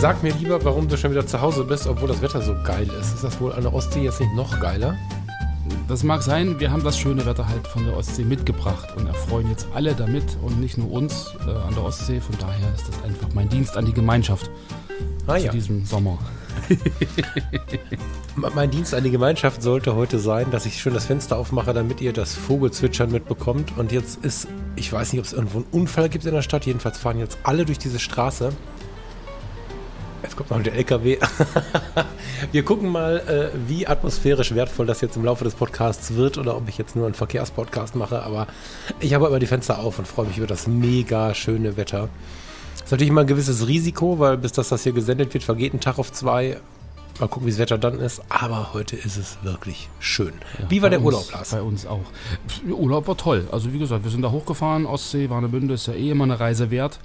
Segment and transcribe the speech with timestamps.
[0.00, 2.88] Sag mir lieber, warum du schon wieder zu Hause bist, obwohl das Wetter so geil
[3.00, 3.14] ist.
[3.14, 4.96] Ist das wohl an der Ostsee jetzt nicht noch geiler?
[5.88, 9.50] Das mag sein, wir haben das schöne Wetter halt von der Ostsee mitgebracht und erfreuen
[9.50, 12.20] jetzt alle damit und nicht nur uns äh, an der Ostsee.
[12.20, 14.48] Von daher ist das einfach mein Dienst an die Gemeinschaft
[15.26, 15.50] ah, zu ja.
[15.50, 16.16] diesem Sommer.
[18.36, 22.00] mein Dienst an die Gemeinschaft sollte heute sein, dass ich schön das Fenster aufmache, damit
[22.00, 23.72] ihr das Vogelzwitschern mitbekommt.
[23.76, 24.46] Und jetzt ist,
[24.76, 26.66] ich weiß nicht, ob es irgendwo einen Unfall gibt in der Stadt.
[26.66, 28.52] Jedenfalls fahren jetzt alle durch diese Straße.
[30.22, 31.18] Jetzt kommt noch der LKW.
[32.52, 33.18] Wir gucken mal,
[33.54, 36.96] äh, wie atmosphärisch wertvoll das jetzt im Laufe des Podcasts wird oder ob ich jetzt
[36.96, 38.22] nur einen Verkehrspodcast mache.
[38.22, 38.46] Aber
[39.00, 42.08] ich habe immer die Fenster auf und freue mich über das mega schöne Wetter.
[42.84, 45.80] Ist natürlich immer ein gewisses Risiko, weil bis das, das hier gesendet wird, vergeht ein
[45.80, 46.58] Tag auf zwei.
[47.20, 48.22] Mal gucken, wie das Wetter dann ist.
[48.28, 50.34] Aber heute ist es wirklich schön.
[50.58, 51.50] Ja, wie war der uns- Urlaub, Lars?
[51.50, 52.00] Bei uns auch.
[52.48, 53.48] Pff, Urlaub war toll.
[53.50, 56.70] Also wie gesagt, wir sind da hochgefahren, Ostsee, Warnemünde ist ja eh immer eine Reise
[56.70, 56.98] wert.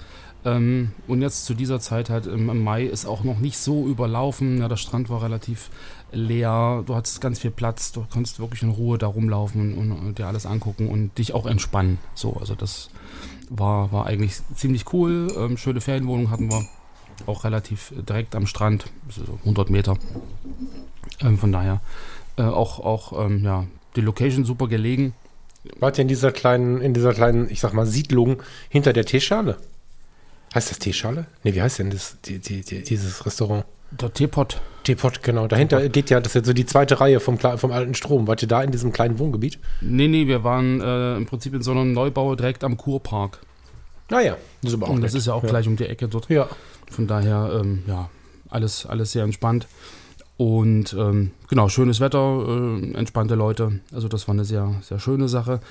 [0.45, 4.59] Ähm, und jetzt zu dieser Zeit halt im, Mai ist auch noch nicht so überlaufen.
[4.59, 5.69] Ja, der Strand war relativ
[6.11, 6.83] leer.
[6.86, 7.91] Du hattest ganz viel Platz.
[7.91, 11.45] Du konntest wirklich in Ruhe da rumlaufen und, und dir alles angucken und dich auch
[11.45, 11.97] entspannen.
[12.14, 12.89] So, also das
[13.49, 15.33] war, war eigentlich ziemlich cool.
[15.38, 16.66] Ähm, schöne Ferienwohnung hatten wir.
[17.27, 18.86] Auch relativ direkt am Strand.
[19.09, 19.97] So 100 Meter.
[21.21, 21.80] Ähm, von daher
[22.38, 25.14] äh, auch, auch ähm, ja, die Location super gelegen.
[25.80, 29.58] Wart ihr in dieser kleinen, in dieser kleinen, ich sag mal, Siedlung hinter der Teeschale?
[30.53, 31.25] Heißt das Teeschale?
[31.43, 33.65] Nee, wie heißt denn das, die, die, die, dieses Restaurant?
[33.91, 34.59] Der Teepot.
[34.83, 35.47] Teepot, genau.
[35.47, 38.27] Dahinter geht ja, das ist jetzt so die zweite Reihe vom, vom alten Strom.
[38.27, 39.59] Wart ihr da in diesem kleinen Wohngebiet?
[39.81, 43.39] Nee, nee, wir waren äh, im Prinzip in so einem Neubau direkt am Kurpark.
[44.09, 45.19] Naja, das ist aber auch Und das nett.
[45.19, 46.30] ist ja auch gleich um die Ecke dort.
[46.30, 46.49] Ja.
[46.89, 48.09] Von daher, ähm, ja,
[48.49, 49.67] alles, alles sehr entspannt.
[50.37, 53.80] Und ähm, genau, schönes Wetter, äh, entspannte Leute.
[53.93, 55.61] Also das war eine sehr, sehr schöne Sache.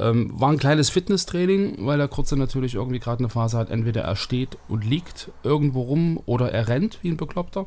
[0.00, 4.02] Ähm, war ein kleines Fitnesstraining, weil der Kurze natürlich irgendwie gerade eine Phase hat, entweder
[4.02, 7.66] er steht und liegt irgendwo rum oder er rennt wie ein Bekloppter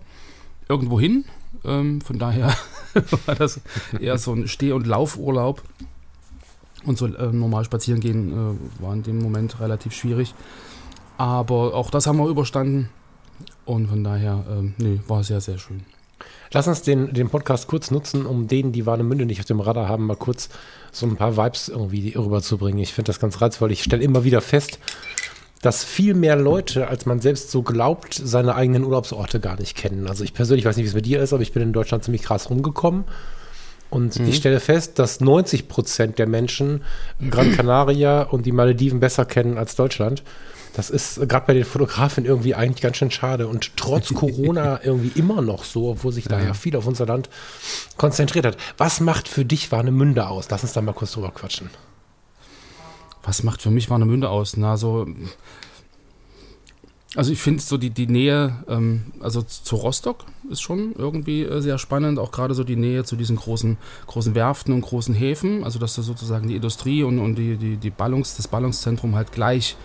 [0.68, 1.26] irgendwo hin.
[1.64, 2.54] Ähm, von daher
[3.26, 3.62] war das
[4.00, 5.62] eher so ein Steh- und Laufurlaub.
[6.86, 10.34] Und so äh, normal spazieren gehen äh, war in dem Moment relativ schwierig.
[11.18, 12.90] Aber auch das haben wir überstanden.
[13.66, 15.84] Und von daher, ähm, nee, war sehr, sehr schön.
[16.54, 19.88] Lass uns den, den Podcast kurz nutzen, um denen, die Warnemünde nicht auf dem Radar
[19.88, 20.50] haben, mal kurz
[20.92, 22.80] so ein paar Vibes irgendwie rüberzubringen.
[22.80, 23.72] Ich finde das ganz reizvoll.
[23.72, 24.80] Ich stelle immer wieder fest,
[25.62, 30.08] dass viel mehr Leute, als man selbst so glaubt, seine eigenen Urlaubsorte gar nicht kennen.
[30.08, 32.04] Also ich persönlich weiß nicht, wie es mit dir ist, aber ich bin in Deutschland
[32.04, 33.06] ziemlich krass rumgekommen.
[33.90, 36.84] Und ich stelle fest, dass 90 Prozent der Menschen
[37.30, 40.24] Gran Canaria und die Malediven besser kennen als Deutschland.
[40.78, 45.20] Das ist gerade bei den Fotografen irgendwie eigentlich ganz schön schade und trotz Corona irgendwie
[45.20, 47.32] immer noch so, obwohl sich da ja viel auf unser Land
[47.98, 48.58] konzentriert hat.
[48.78, 50.48] Was macht für dich Warnemünde aus?
[50.52, 51.72] Lass uns da mal kurz drüber quatschen.
[53.24, 54.56] Was macht für mich Warnemünde aus?
[54.56, 55.08] Na, so.
[57.16, 61.60] Also ich finde so die, die Nähe, ähm, also zu Rostock ist schon irgendwie äh,
[61.60, 65.64] sehr spannend, auch gerade so die Nähe zu diesen großen, großen Werften und großen Häfen,
[65.64, 69.32] also dass du sozusagen die Industrie und, und die, die, die Ballungs, das Ballungszentrum halt
[69.32, 69.76] gleich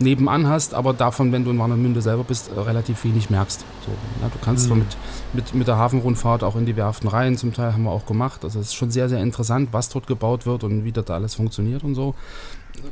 [0.00, 3.60] nebenan hast, aber davon, wenn du in Warnemünde selber bist, äh, relativ wenig merkst.
[3.84, 4.96] So, ja, du kannst zwar mit,
[5.32, 8.44] mit, mit der Hafenrundfahrt auch in die Werften rein, zum Teil haben wir auch gemacht.
[8.44, 11.14] Also es ist schon sehr, sehr interessant, was dort gebaut wird und wie das da
[11.14, 12.14] alles funktioniert und so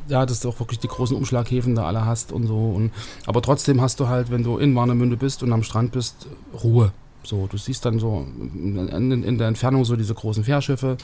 [0.08, 2.70] ja, dass du auch wirklich die großen Umschlaghäfen da alle hast und so.
[2.70, 2.92] Und,
[3.26, 6.26] aber trotzdem hast du halt, wenn du in Warnemünde bist und am Strand bist,
[6.62, 6.92] Ruhe.
[7.24, 10.96] So, du siehst dann so in, in der Entfernung so diese großen Fährschiffe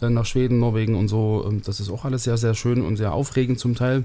[0.00, 1.42] äh, nach Schweden, Norwegen und so.
[1.44, 4.04] Und Das ist auch alles sehr, sehr schön und sehr aufregend zum Teil.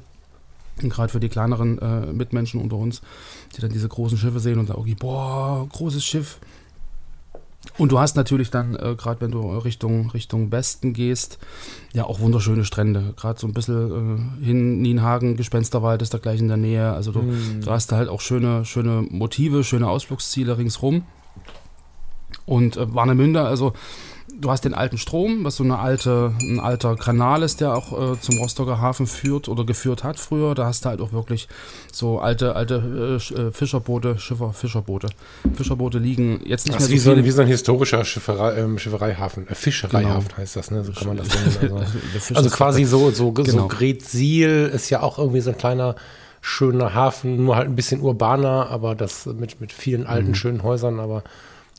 [0.81, 3.01] Und gerade für die kleineren äh, Mitmenschen unter uns,
[3.55, 6.39] die dann diese großen Schiffe sehen und da irgendwie, boah, großes Schiff.
[7.77, 11.37] Und du hast natürlich dann, äh, gerade wenn du Richtung, Richtung Westen gehst,
[11.93, 13.13] ja auch wunderschöne Strände.
[13.15, 16.91] Gerade so ein bisschen äh, hin, Nienhagen, Gespensterwald ist da gleich in der Nähe.
[16.91, 17.23] Also du,
[17.63, 21.03] du hast da halt auch schöne, schöne Motive, schöne Ausflugsziele ringsrum.
[22.45, 23.73] Und äh, Warnemünde, also
[24.41, 28.13] du hast den alten Strom, was so eine alte, ein alter Kanal ist, der auch
[28.13, 30.55] äh, zum Rostocker Hafen führt oder geführt hat früher.
[30.55, 31.47] Da hast du halt auch wirklich
[31.91, 35.09] so alte, alte äh, äh, Fischerboote, Schiffer, Fischerboote.
[35.55, 38.57] Fischerboote liegen jetzt nicht Das mehr wie so so, ein, wie so ein historischer Schifferei,
[38.57, 39.47] ähm, Schiffreihafen.
[39.47, 40.83] Äh, Fischereihafen heißt das, ne?
[40.83, 41.27] So kann man das
[41.61, 41.77] nennen.
[41.77, 43.67] Also, also quasi so, so, so Genau.
[43.67, 45.95] Gretzil ist ja auch irgendwie so ein kleiner,
[46.41, 50.99] schöner Hafen, nur halt ein bisschen urbaner, aber das mit, mit vielen alten, schönen Häusern,
[50.99, 51.23] aber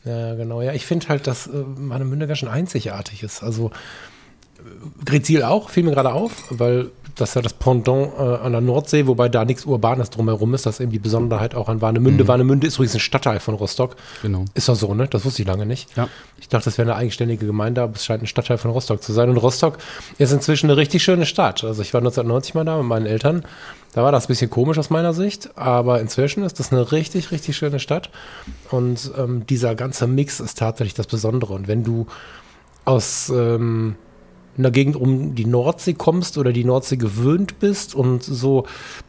[0.05, 0.63] Ja, genau.
[0.63, 3.43] Ja, ich finde halt, dass äh, Warnemünde ganz schön einzigartig ist.
[3.43, 3.71] Also
[5.05, 8.61] Grezil auch, fiel mir gerade auf, weil das ist ja das Pendant äh, an der
[8.61, 10.67] Nordsee, wobei da nichts Urbanes drumherum ist.
[10.67, 12.25] Das ist eben die Besonderheit auch an Warnemünde.
[12.25, 12.29] Mhm.
[12.29, 13.97] Warnemünde ist übrigens ein Stadtteil von Rostock.
[14.23, 14.45] Genau.
[14.55, 15.09] Ist doch so, ne?
[15.09, 15.95] Das wusste ich lange nicht.
[15.97, 16.09] Ja.
[16.41, 19.13] Ich dachte, das wäre eine eigenständige Gemeinde, aber es scheint ein Stadtteil von Rostock zu
[19.13, 19.29] sein.
[19.29, 19.79] Und Rostock
[20.19, 21.65] ist inzwischen eine richtig schöne Stadt.
[21.65, 23.45] Also ich war 1990 mal da mit meinen Eltern.
[23.93, 27.31] Da war das ein bisschen komisch aus meiner Sicht, aber inzwischen ist das eine richtig,
[27.31, 28.11] richtig schöne Stadt.
[28.71, 31.53] Und ähm, dieser ganze Mix ist tatsächlich das Besondere.
[31.53, 32.07] Und wenn du
[32.87, 33.97] aus ähm,
[34.57, 38.67] in der Gegend um die Nordsee kommst oder die Nordsee gewöhnt bist und so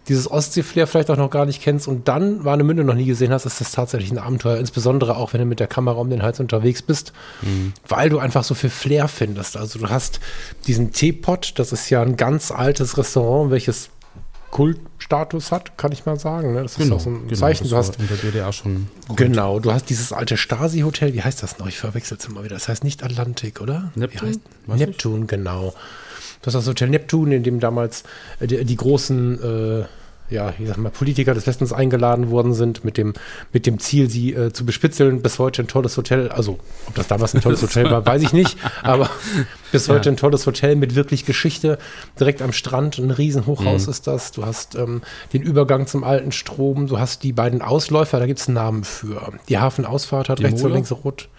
[0.07, 3.45] dieses Ostsee-Flair vielleicht auch noch gar nicht kennst und dann Warnemünde noch nie gesehen hast,
[3.45, 4.57] ist das tatsächlich ein Abenteuer.
[4.57, 7.11] Insbesondere auch, wenn du mit der Kamera um den Hals unterwegs bist,
[7.41, 7.73] mhm.
[7.87, 9.57] weil du einfach so viel Flair findest.
[9.57, 10.21] Also du hast
[10.67, 13.89] diesen Teepot, das ist ja ein ganz altes Restaurant, welches
[15.03, 16.53] Kultstatus hat, kann ich mal sagen.
[16.53, 16.63] Ne?
[16.63, 17.69] Das genau, ist auch so ein genau, Zeichen.
[17.69, 18.87] Du hast in der DDR schon.
[19.15, 21.13] Genau, du hast dieses alte Stasi-Hotel.
[21.13, 21.67] Wie heißt das noch?
[21.67, 22.55] Ich verwechsel es immer wieder.
[22.55, 23.91] Das heißt nicht Atlantik, oder?
[23.95, 24.41] Neptun?
[24.67, 25.73] Neptun, genau.
[26.41, 28.03] Du hast das Hotel Neptun, in dem damals
[28.39, 29.85] äh, die, die großen äh,
[30.33, 33.13] ja, ich sag mal, Politiker des Westens eingeladen worden sind, mit dem,
[33.53, 35.21] mit dem Ziel, sie äh, zu bespitzeln.
[35.21, 36.29] Bis heute ein tolles Hotel.
[36.29, 36.57] Also,
[36.87, 38.57] ob das damals ein tolles Hotel war, weiß ich nicht.
[38.81, 39.09] Aber
[39.71, 40.13] bis heute ja.
[40.13, 41.77] ein tolles Hotel mit wirklich Geschichte.
[42.19, 43.91] Direkt am Strand, ein Riesenhochhaus mhm.
[43.91, 44.31] ist das.
[44.31, 45.01] Du hast ähm,
[45.33, 46.87] den Übergang zum alten Strom.
[46.87, 49.33] Du hast die beiden Ausläufer, da gibt es einen Namen für.
[49.49, 50.73] Die Hafenausfahrt hat die rechts Mole?
[50.73, 51.29] und links rot.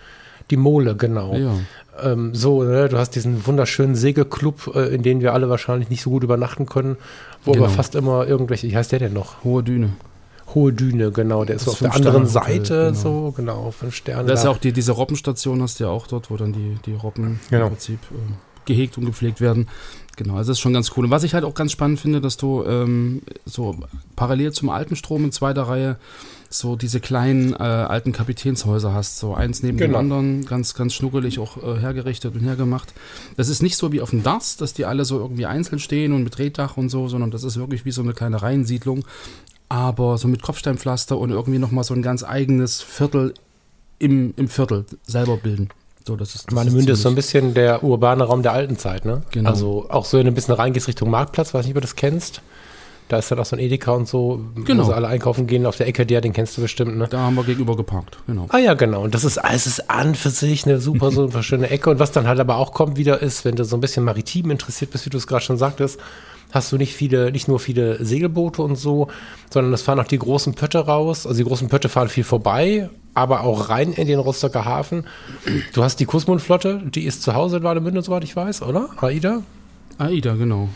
[0.50, 1.34] Die Mole, genau.
[1.34, 1.54] Ja.
[2.02, 6.02] Ähm, so, ne, du hast diesen wunderschönen Segelclub, äh, in den wir alle wahrscheinlich nicht
[6.02, 6.96] so gut übernachten können,
[7.44, 7.64] wo genau.
[7.64, 9.44] aber fast immer irgendwelche, wie heißt der denn noch?
[9.44, 9.90] Hohe Düne.
[10.54, 11.44] Hohe Düne, genau.
[11.44, 12.98] Der ist so auf der anderen Seite, genau.
[12.98, 14.28] so, genau, fünf Sterne.
[14.28, 16.76] Das ist ja auch die, diese Robbenstation, hast du ja auch dort, wo dann die,
[16.86, 17.64] die Robben genau.
[17.64, 18.32] im Prinzip äh,
[18.66, 19.68] gehegt und gepflegt werden.
[20.16, 21.04] Genau, also das ist schon ganz cool.
[21.04, 23.76] Und was ich halt auch ganz spannend finde, dass du ähm, so
[24.16, 25.96] parallel zum alten Strom in zweiter Reihe
[26.54, 29.92] so diese kleinen äh, alten Kapitänshäuser hast, so eins neben genau.
[29.92, 32.94] dem anderen, ganz, ganz schnuckelig auch äh, hergerichtet und hergemacht.
[33.36, 36.12] Das ist nicht so wie auf dem DAS, dass die alle so irgendwie einzeln stehen
[36.12, 39.04] und mit Reetdach und so, sondern das ist wirklich wie so eine kleine Reihensiedlung,
[39.68, 43.34] aber so mit Kopfsteinpflaster und irgendwie nochmal so ein ganz eigenes Viertel
[43.98, 45.70] im, im Viertel selber bilden.
[46.06, 48.76] So, das ist, das Meine Münde ist so ein bisschen der urbane Raum der alten
[48.76, 49.22] Zeit, ne?
[49.30, 49.48] Genau.
[49.48, 52.42] Also auch so in ein bisschen reingehst Richtung Marktplatz, weiß nicht, ob du das kennst.
[53.08, 54.84] Da ist dann auch so ein Edeka und so, genau.
[54.84, 57.06] wo sie alle einkaufen gehen auf der Ecke, der, den kennst du bestimmt, ne?
[57.08, 58.46] Da haben wir gegenüber geparkt, genau.
[58.48, 59.02] Ah ja, genau.
[59.02, 61.90] Und das ist alles ist an für sich eine super, super schöne Ecke.
[61.90, 64.50] Und was dann halt aber auch kommt wieder ist, wenn du so ein bisschen maritim
[64.50, 66.00] interessiert bist, wie du es gerade schon sagtest,
[66.54, 69.08] hast du nicht viele, nicht nur viele Segelboote und so,
[69.50, 71.26] sondern es fahren auch die großen Pötte raus.
[71.26, 75.04] Also die großen Pötte fahren viel vorbei, aber auch rein in den Rostocker Hafen.
[75.72, 78.88] Du hast die Kusmund-Flotte, die ist zu Hause in Warnemünde, soweit ich weiß, oder?
[79.00, 79.42] AIDA?
[79.98, 80.68] AIDA, genau.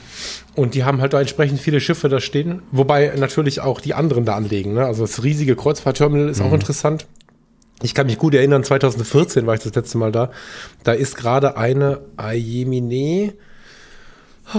[0.54, 4.24] Und die haben halt da entsprechend viele Schiffe da stehen, wobei natürlich auch die anderen
[4.24, 4.74] da anlegen.
[4.74, 4.84] Ne?
[4.84, 6.46] Also das riesige Kreuzfahrtterminal ist mhm.
[6.46, 7.06] auch interessant.
[7.82, 10.30] Ich kann mich gut erinnern, 2014 war ich das letzte Mal da.
[10.82, 13.34] Da ist gerade eine Ayemine,
[14.52, 14.58] oh,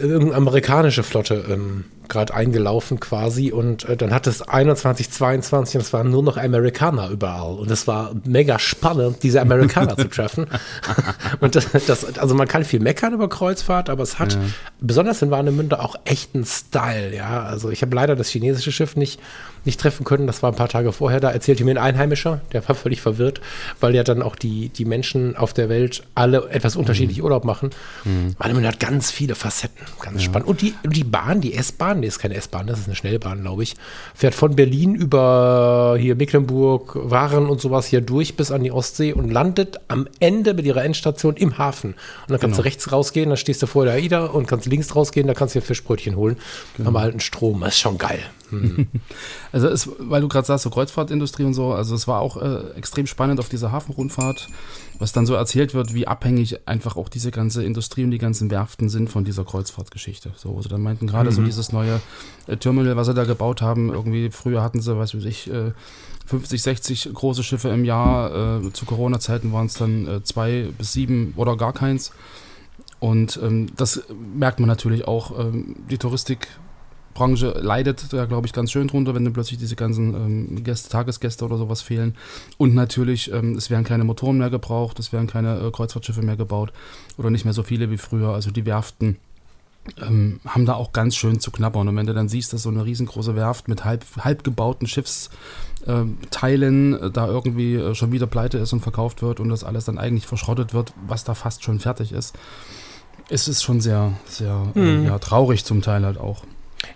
[0.00, 5.80] irgendeine amerikanische Flotte ähm, gerade eingelaufen quasi und äh, dann hat es 21, 22 und
[5.82, 10.46] es waren nur noch Amerikaner überall und es war mega spannend, diese Amerikaner zu treffen.
[11.40, 14.40] und das, das, also man kann viel meckern über Kreuzfahrt, aber es hat ja.
[14.80, 17.42] besonders in Warnemünde auch echten Style, ja.
[17.44, 19.20] Also ich habe leider das chinesische Schiff nicht
[19.64, 20.26] nicht treffen können.
[20.26, 21.20] Das war ein paar Tage vorher.
[21.20, 23.40] Da erzählte mir ein Einheimischer, der war völlig verwirrt,
[23.80, 27.24] weil ja dann auch die, die Menschen auf der Welt alle etwas unterschiedlich mhm.
[27.24, 27.70] Urlaub machen.
[28.04, 28.34] Mhm.
[28.38, 29.84] Weil hat ganz viele Facetten.
[30.00, 30.26] Ganz ja.
[30.26, 30.48] spannend.
[30.48, 33.62] Und die, die Bahn, die S-Bahn, die ist keine S-Bahn, das ist eine Schnellbahn, glaube
[33.62, 33.74] ich,
[34.14, 39.12] fährt von Berlin über hier Mecklenburg, Waren und sowas hier durch bis an die Ostsee
[39.12, 41.90] und landet am Ende mit ihrer Endstation im Hafen.
[41.90, 42.56] Und dann kannst genau.
[42.56, 45.54] du rechts rausgehen, dann stehst du vor der AIDA und kannst links rausgehen, da kannst
[45.54, 46.36] du dir Fischbrötchen holen.
[46.76, 46.90] Genau.
[46.90, 47.60] Am alten Strom.
[47.60, 48.20] Das ist schon geil.
[48.50, 48.86] Hm.
[49.52, 52.76] Also, es, weil du gerade sagst, so Kreuzfahrtindustrie und so, also es war auch äh,
[52.76, 54.48] extrem spannend auf dieser Hafenrundfahrt,
[54.98, 58.50] was dann so erzählt wird, wie abhängig einfach auch diese ganze Industrie und die ganzen
[58.50, 60.32] Werften sind von dieser Kreuzfahrtgeschichte.
[60.36, 61.34] So, also dann meinten gerade mhm.
[61.34, 62.00] so dieses neue
[62.48, 65.72] äh, Terminal, was sie da gebaut haben, irgendwie früher hatten sie, weiß ich, äh,
[66.26, 68.64] 50, 60 große Schiffe im Jahr.
[68.64, 72.12] Äh, zu Corona-Zeiten waren es dann äh, zwei bis sieben oder gar keins.
[72.98, 74.02] Und ähm, das
[74.34, 75.38] merkt man natürlich auch.
[75.38, 76.48] Ähm, die Touristik
[77.14, 80.90] Branche leidet da, glaube ich, ganz schön drunter, wenn dann plötzlich diese ganzen ähm, Gäste,
[80.90, 82.16] Tagesgäste oder sowas fehlen.
[82.58, 86.36] Und natürlich, ähm, es werden keine Motoren mehr gebraucht, es werden keine äh, Kreuzfahrtschiffe mehr
[86.36, 86.72] gebaut
[87.16, 88.30] oder nicht mehr so viele wie früher.
[88.30, 89.16] Also die Werften
[90.00, 91.88] ähm, haben da auch ganz schön zu knabbern.
[91.88, 97.00] Und wenn du dann siehst, dass so eine riesengroße Werft mit halb, halb gebauten Schiffsteilen
[97.00, 99.98] äh, da irgendwie äh, schon wieder pleite ist und verkauft wird und das alles dann
[99.98, 102.34] eigentlich verschrottet wird, was da fast schon fertig ist,
[103.28, 105.06] ist es schon sehr, sehr äh, mhm.
[105.06, 106.44] ja, traurig zum Teil halt auch.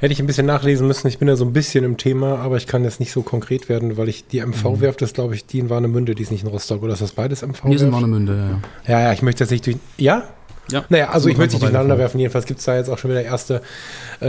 [0.00, 1.08] Hätte ich ein bisschen nachlesen müssen.
[1.08, 3.68] Ich bin ja so ein bisschen im Thema, aber ich kann jetzt nicht so konkret
[3.68, 6.48] werden, weil ich die MV-Werft ist, glaube ich, die in Warnemünde, die ist nicht in
[6.48, 6.82] Rostock.
[6.82, 7.64] Oder ist das beides MV?
[7.64, 9.06] Wir sind Warnemünde, ja, ja.
[9.06, 9.76] Ja, ich möchte jetzt nicht durch.
[9.96, 10.28] Ja?
[10.70, 10.84] Ja.
[10.88, 12.18] Naja, also So ich möchte nicht durcheinander werfen.
[12.18, 13.62] Jedenfalls gibt es da jetzt auch schon wieder erste,
[14.20, 14.26] äh,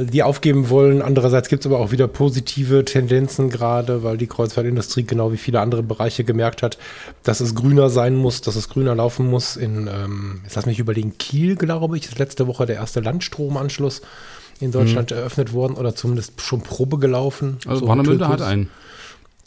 [0.00, 1.02] äh, die aufgeben wollen.
[1.02, 5.60] Andererseits gibt es aber auch wieder positive Tendenzen gerade, weil die Kreuzfahrtindustrie genau wie viele
[5.60, 6.78] andere Bereiche gemerkt hat,
[7.24, 9.56] dass es grüner sein muss, dass es grüner laufen muss.
[9.56, 14.00] In, ähm, jetzt lass mich überlegen, Kiel, glaube ich, ist letzte Woche der erste Landstromanschluss
[14.62, 17.58] in Deutschland eröffnet worden oder zumindest schon Probe gelaufen.
[17.66, 18.70] Also So Warnemünde hat einen.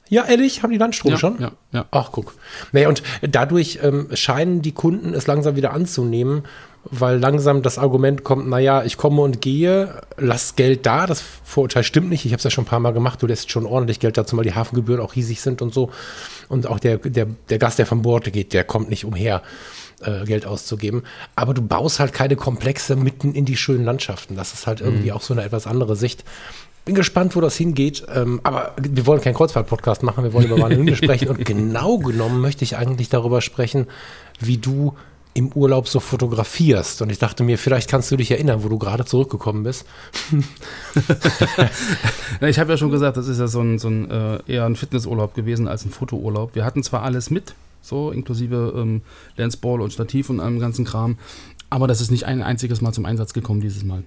[0.08, 1.42] Ja, ehrlich, haben die Landstrom Ja, schon?
[1.42, 1.86] ja, ja.
[1.90, 2.36] Ach, guck.
[2.72, 6.44] Naja, und dadurch ähm, scheinen die Kunden es langsam wieder anzunehmen,
[6.84, 11.08] weil langsam das Argument kommt, naja, ich komme und gehe, lass Geld da.
[11.08, 12.24] Das Vorurteil stimmt nicht.
[12.24, 13.20] Ich habe es ja schon ein paar Mal gemacht.
[13.24, 15.90] Du lässt schon ordentlich Geld da, zumal die Hafengebühren auch riesig sind und so.
[16.50, 19.42] Und auch der, der, der Gast, der von Bord geht, der kommt nicht umher,
[20.02, 21.04] äh, Geld auszugeben.
[21.36, 24.36] Aber du baust halt keine Komplexe mitten in die schönen Landschaften.
[24.36, 26.24] Das ist halt irgendwie auch so eine etwas andere Sicht.
[26.86, 28.06] Bin gespannt, wo das hingeht.
[28.14, 31.30] Ähm, aber wir wollen keinen Kreuzfahrt-Podcast machen, wir wollen über Warnemünde sprechen.
[31.30, 33.88] Und genau genommen möchte ich eigentlich darüber sprechen,
[34.40, 34.94] wie du
[35.36, 37.02] im Urlaub so fotografierst.
[37.02, 39.86] Und ich dachte mir, vielleicht kannst du dich erinnern, wo du gerade zurückgekommen bist.
[42.42, 44.76] Ich habe ja schon gesagt, das ist ja so ein, so ein äh, eher ein
[44.76, 46.54] Fitnessurlaub gewesen als ein Fotourlaub.
[46.54, 47.56] Wir hatten zwar alles mit,
[47.88, 49.02] so inklusive ähm,
[49.38, 51.18] Lensball und Stativ und allem ganzen Kram,
[51.70, 54.04] aber das ist nicht ein einziges Mal zum Einsatz gekommen dieses Mal.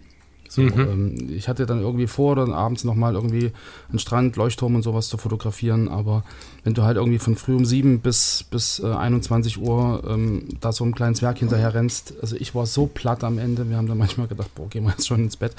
[0.49, 3.53] So, ähm, ich hatte dann irgendwie vor, dann abends nochmal irgendwie
[3.91, 6.25] einen Strand, Leuchtturm und sowas zu fotografieren, aber
[6.65, 10.73] wenn du halt irgendwie von früh um sieben bis, bis äh, 21 Uhr ähm, da
[10.73, 13.89] so einem kleinen Zwerg hinterher rennst, also ich war so platt am Ende, wir haben
[13.89, 15.55] dann manchmal gedacht, boah, gehen wir jetzt schon ins Bett.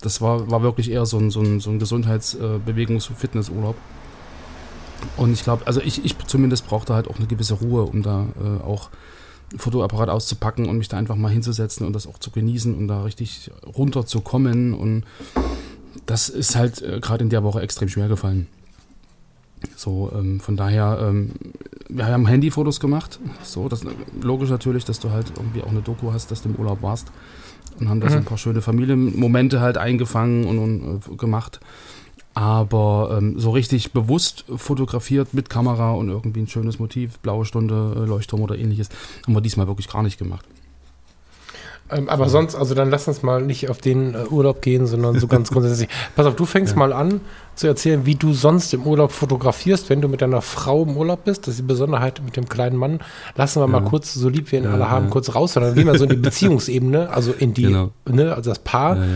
[0.00, 3.76] Das war, war wirklich eher so ein, so ein, so ein Gesundheits-, äh, Bewegungs-, Fitnessurlaub.
[5.16, 8.26] Und ich glaube, also ich, ich zumindest brauchte halt auch eine gewisse Ruhe, um da
[8.40, 8.90] äh, auch
[9.52, 12.88] ein Fotoapparat auszupacken und mich da einfach mal hinzusetzen und das auch zu genießen und
[12.88, 14.74] da richtig runterzukommen.
[14.74, 15.04] Und
[16.06, 18.46] das ist halt äh, gerade in der Woche extrem schwer gefallen.
[19.76, 21.32] So, ähm, von daher, ähm,
[21.88, 23.18] wir haben Handyfotos gemacht.
[23.42, 23.82] So, das
[24.20, 27.08] logisch natürlich, dass du halt irgendwie auch eine Doku hast, dass du im Urlaub warst.
[27.78, 31.60] Und haben da so ein paar schöne Familienmomente halt eingefangen und, und äh, gemacht.
[32.34, 37.94] Aber ähm, so richtig bewusst fotografiert mit Kamera und irgendwie ein schönes Motiv, blaue Stunde,
[37.96, 38.88] äh, Leuchtturm oder ähnliches,
[39.24, 40.44] haben wir diesmal wirklich gar nicht gemacht.
[41.90, 45.20] Ähm, aber sonst, also dann lass uns mal nicht auf den äh, Urlaub gehen, sondern
[45.20, 45.88] so ganz grundsätzlich.
[46.16, 47.20] Pass auf, du fängst mal an
[47.54, 51.24] zu erzählen, wie du sonst im Urlaub fotografierst, wenn du mit deiner Frau im Urlaub
[51.24, 51.42] bist.
[51.42, 53.00] Das ist die Besonderheit mit dem kleinen Mann.
[53.36, 55.96] Lassen wir mal kurz, so lieb wir ihn alle haben, kurz raus, sondern gehen wir
[55.98, 57.90] so in die Beziehungsebene, also in die, Genau.
[58.10, 58.96] ne, also das Paar.
[58.96, 59.10] Ja, ja.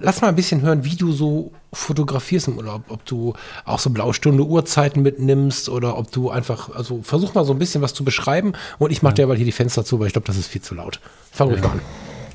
[0.00, 2.84] Lass mal ein bisschen hören, wie du so fotografierst im Urlaub.
[2.88, 7.52] Ob du auch so Blaustunde Uhrzeiten mitnimmst oder ob du einfach, also versuch mal so
[7.52, 10.12] ein bisschen was zu beschreiben und ich mache derweil hier die Fenster zu, weil ich
[10.12, 11.00] glaube, das ist viel zu laut.
[11.30, 11.80] Fang ruhig mal an.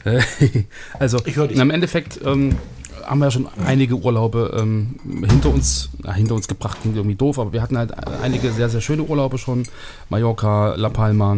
[0.99, 1.57] also Ich hör dich.
[1.57, 2.57] im Endeffekt ähm,
[3.05, 7.15] haben wir ja schon einige Urlaube ähm, hinter uns, na, hinter uns gebracht, klingt irgendwie
[7.15, 9.63] doof, aber wir hatten halt einige sehr, sehr schöne Urlaube schon.
[10.09, 11.37] Mallorca, La Palma.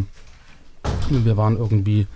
[1.10, 2.08] Wir waren irgendwie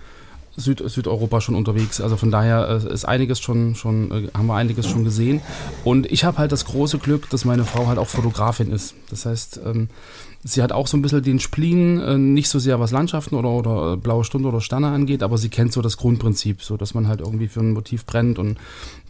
[0.56, 2.00] Süd, Südeuropa schon unterwegs.
[2.00, 5.40] Also von daher äh, ist einiges schon, schon äh, haben wir einiges schon gesehen.
[5.84, 8.94] Und ich habe halt das große Glück, dass meine Frau halt auch Fotografin ist.
[9.10, 9.88] Das heißt, ähm,
[10.42, 13.50] sie hat auch so ein bisschen den Spleen, äh, nicht so sehr was Landschaften oder,
[13.50, 17.08] oder blaue Stunde oder Sterne angeht, aber sie kennt so das Grundprinzip, so dass man
[17.08, 18.58] halt irgendwie für ein Motiv brennt und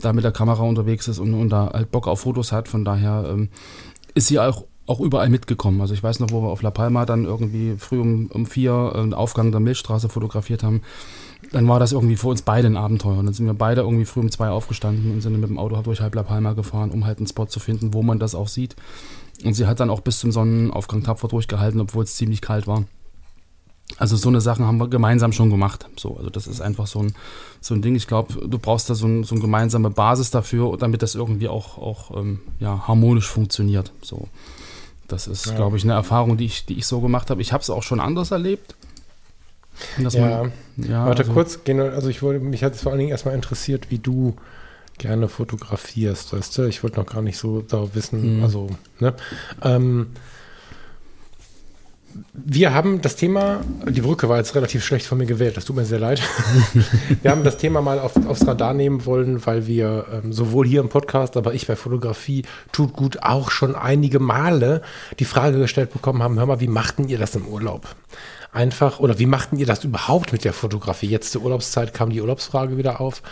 [0.00, 2.68] da mit der Kamera unterwegs ist und, und da halt Bock auf Fotos hat.
[2.68, 3.48] Von daher ähm,
[4.14, 5.80] ist sie auch auch überall mitgekommen.
[5.80, 8.92] Also ich weiß noch, wo wir auf La Palma dann irgendwie früh um, um vier
[8.96, 10.82] einen Aufgang der Milchstraße fotografiert haben.
[11.52, 13.18] Dann war das irgendwie für uns beide ein Abenteuer.
[13.18, 15.58] Und dann sind wir beide irgendwie früh um zwei aufgestanden und sind dann mit dem
[15.58, 18.34] Auto durch halb La Palma gefahren, um halt einen Spot zu finden, wo man das
[18.34, 18.76] auch sieht.
[19.44, 22.84] Und sie hat dann auch bis zum Sonnenaufgang tapfer durchgehalten, obwohl es ziemlich kalt war.
[23.96, 25.86] Also so eine Sachen haben wir gemeinsam schon gemacht.
[25.96, 27.14] So, also das ist einfach so ein,
[27.60, 27.96] so ein Ding.
[27.96, 31.48] Ich glaube, du brauchst da so, ein, so eine gemeinsame Basis dafür, damit das irgendwie
[31.48, 33.92] auch, auch ähm, ja, harmonisch funktioniert.
[34.02, 34.28] So.
[35.08, 37.42] Das ist, glaube ich, eine Erfahrung, die ich, die ich so gemacht habe.
[37.42, 38.76] Ich habe es auch schon anders erlebt.
[39.98, 43.10] Ja, man, ja Warte also, kurz, also ich wollte, mich hat es vor allen Dingen
[43.10, 44.36] erstmal interessiert, wie du
[44.98, 46.64] gerne fotografierst, weißt du?
[46.64, 48.42] Ich wollte noch gar nicht so da wissen, Mhm.
[48.42, 48.68] also,
[48.98, 49.14] ne?
[49.62, 50.08] Ähm,
[52.32, 55.76] wir haben das Thema, die Brücke war jetzt relativ schlecht von mir gewählt, das tut
[55.76, 56.20] mir sehr leid.
[57.22, 60.80] wir haben das Thema mal auf, aufs Radar nehmen wollen, weil wir ähm, sowohl hier
[60.80, 64.82] im Podcast, aber ich bei Fotografie tut gut auch schon einige Male
[65.18, 67.94] die Frage gestellt bekommen haben, hör mal, wie machten ihr das im Urlaub?
[68.52, 71.06] Einfach, oder wie machten ihr das überhaupt mit der Fotografie?
[71.06, 73.22] Jetzt zur Urlaubszeit kam die Urlaubsfrage wieder auf.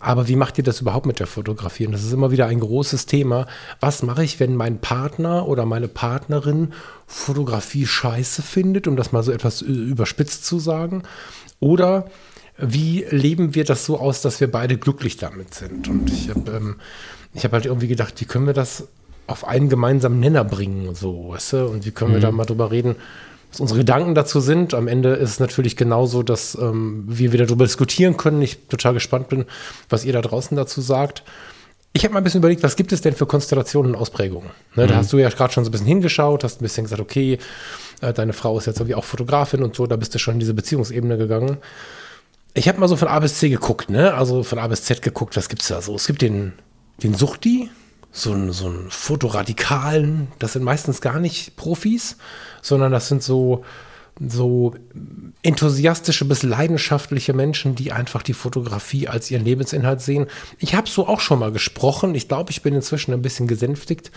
[0.00, 1.86] Aber wie macht ihr das überhaupt mit der Fotografie?
[1.86, 3.46] Und das ist immer wieder ein großes Thema.
[3.80, 6.74] Was mache ich, wenn mein Partner oder meine Partnerin
[7.06, 11.04] Fotografie scheiße findet, um das mal so etwas überspitzt zu sagen?
[11.58, 12.10] Oder
[12.58, 15.88] wie leben wir das so aus, dass wir beide glücklich damit sind?
[15.88, 16.76] Und ich habe ähm,
[17.36, 18.88] hab halt irgendwie gedacht, wie können wir das
[19.26, 21.66] auf einen gemeinsamen Nenner bringen, so, weißt du?
[21.66, 22.16] Und wie können mhm.
[22.16, 22.96] wir da mal drüber reden,
[23.54, 24.74] was unsere Gedanken dazu sind.
[24.74, 28.42] Am Ende ist es natürlich genauso, dass ähm, wir wieder darüber diskutieren können.
[28.42, 29.44] Ich total gespannt bin,
[29.88, 31.22] was ihr da draußen dazu sagt.
[31.92, 34.50] Ich habe mal ein bisschen überlegt, was gibt es denn für Konstellationen und Ausprägungen?
[34.74, 34.88] Ne, mhm.
[34.88, 37.38] Da hast du ja gerade schon so ein bisschen hingeschaut, hast ein bisschen gesagt, okay,
[38.00, 40.40] äh, deine Frau ist jetzt irgendwie auch Fotografin und so, da bist du schon in
[40.40, 41.58] diese Beziehungsebene gegangen.
[42.52, 44.14] Ich habe mal so von A bis C geguckt, ne?
[44.14, 45.94] Also von A bis Z geguckt, was gibt es da so?
[45.94, 46.52] Es gibt den,
[47.02, 47.70] den Suchti,
[48.16, 52.16] so einen, so einen Fotoradikalen, das sind meistens gar nicht Profis,
[52.62, 53.64] sondern das sind so,
[54.20, 54.76] so
[55.42, 60.26] enthusiastische bis leidenschaftliche Menschen, die einfach die Fotografie als ihren Lebensinhalt sehen.
[60.60, 62.14] Ich habe so auch schon mal gesprochen.
[62.14, 64.12] Ich glaube, ich bin inzwischen ein bisschen gesänftigt,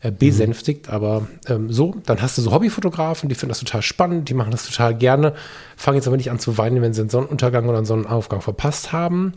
[0.00, 0.94] äh, besänftigt, mhm.
[0.94, 4.52] aber ähm, so, dann hast du so Hobbyfotografen, die finden das total spannend, die machen
[4.52, 5.34] das total gerne,
[5.76, 8.92] fangen jetzt aber nicht an zu weinen, wenn sie einen Sonnenuntergang oder einen Sonnenaufgang verpasst
[8.92, 9.34] haben.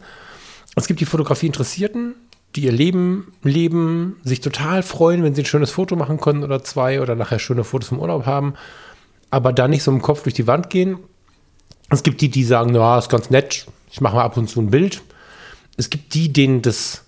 [0.77, 2.15] Es gibt die Fotografie-Interessierten,
[2.55, 6.63] die ihr Leben leben, sich total freuen, wenn sie ein schönes Foto machen können oder
[6.63, 8.55] zwei oder nachher schöne Fotos vom Urlaub haben,
[9.29, 10.97] aber da nicht so im Kopf durch die Wand gehen.
[11.89, 14.61] Es gibt die, die sagen, ja, ist ganz nett, ich mache mal ab und zu
[14.61, 15.01] ein Bild.
[15.77, 17.03] Es gibt die, denen das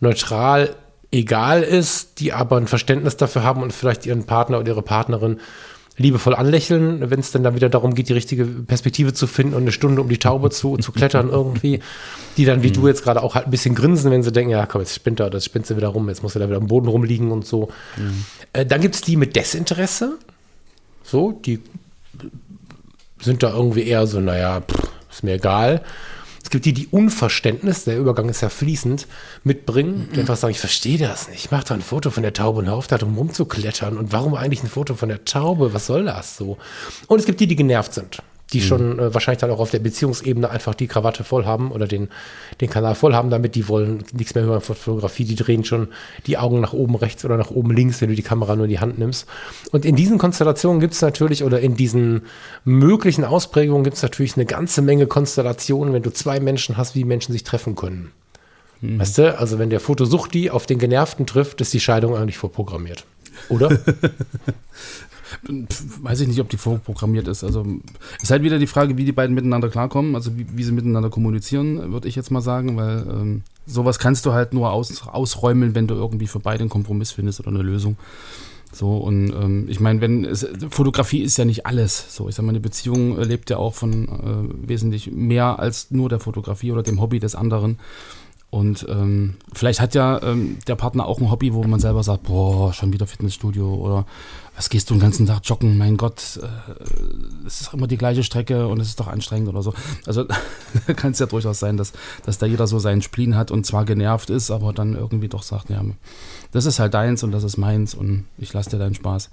[0.00, 0.76] neutral
[1.10, 5.40] egal ist, die aber ein Verständnis dafür haben und vielleicht ihren Partner oder ihre Partnerin
[5.96, 9.62] liebevoll anlächeln, wenn es dann da wieder darum geht, die richtige Perspektive zu finden und
[9.62, 11.80] eine Stunde um die Taube zu, zu klettern irgendwie,
[12.36, 12.74] die dann wie mhm.
[12.74, 15.20] du jetzt gerade auch halt ein bisschen grinsen, wenn sie denken, ja komm, jetzt spinnt
[15.20, 17.46] er, das spinnt sie wieder rum, jetzt muss er da wieder am Boden rumliegen und
[17.46, 17.68] so.
[17.96, 18.24] Mhm.
[18.52, 20.18] Äh, dann gibt es die mit Desinteresse,
[21.04, 21.60] so, die
[23.20, 25.82] sind da irgendwie eher so, naja, pff, ist mir egal.
[26.54, 29.08] Es gibt die, die Unverständnis, der Übergang ist ja fließend,
[29.42, 31.46] mitbringen, die einfach sagen, ich verstehe das nicht.
[31.46, 33.98] Ich mache da ein Foto von der Taube und hör auf, da drum rumzuklettern.
[33.98, 35.74] Und warum eigentlich ein Foto von der Taube?
[35.74, 36.56] Was soll das so?
[37.08, 38.64] Und es gibt die, die genervt sind die mhm.
[38.64, 42.08] schon äh, wahrscheinlich dann auch auf der Beziehungsebene einfach die Krawatte voll haben oder den,
[42.60, 45.88] den Kanal voll haben, damit die wollen nichts mehr hören von Fotografie, die drehen schon
[46.26, 48.70] die Augen nach oben rechts oder nach oben links, wenn du die Kamera nur in
[48.70, 49.26] die Hand nimmst.
[49.72, 52.22] Und in diesen Konstellationen gibt es natürlich oder in diesen
[52.64, 57.04] möglichen Ausprägungen gibt es natürlich eine ganze Menge Konstellationen, wenn du zwei Menschen hast, wie
[57.04, 58.12] Menschen sich treffen können.
[58.80, 59.00] Mhm.
[59.00, 63.04] Weißt du, also wenn der Fotosuchti auf den Genervten trifft, ist die Scheidung eigentlich vorprogrammiert.
[63.48, 63.70] Oder?
[65.42, 67.44] weiß ich nicht, ob die vorprogrammiert ist.
[67.44, 67.64] Also
[68.22, 71.10] ist halt wieder die Frage, wie die beiden miteinander klarkommen, also wie, wie sie miteinander
[71.10, 75.74] kommunizieren, würde ich jetzt mal sagen, weil ähm, sowas kannst du halt nur aus, ausräumen,
[75.74, 77.96] wenn du irgendwie für beide einen Kompromiss findest oder eine Lösung.
[78.74, 82.14] So, und ähm, ich meine, wenn es, Fotografie ist ja nicht alles.
[82.14, 86.08] So, ich sag mal, eine Beziehung lebt ja auch von äh, wesentlich mehr als nur
[86.08, 87.78] der Fotografie oder dem Hobby des anderen.
[88.54, 92.22] Und ähm, vielleicht hat ja ähm, der Partner auch ein Hobby, wo man selber sagt,
[92.22, 94.06] boah, schon wieder Fitnessstudio oder
[94.54, 95.76] was gehst du den ganzen Tag joggen?
[95.76, 99.60] Mein Gott, äh, es ist immer die gleiche Strecke und es ist doch anstrengend oder
[99.60, 99.74] so.
[100.06, 100.24] Also
[100.94, 103.84] kann es ja durchaus sein, dass, dass da jeder so seinen Spleen hat und zwar
[103.84, 105.82] genervt ist, aber dann irgendwie doch sagt, ja,
[106.52, 109.30] das ist halt deins und das ist meins und ich lasse dir deinen Spaß.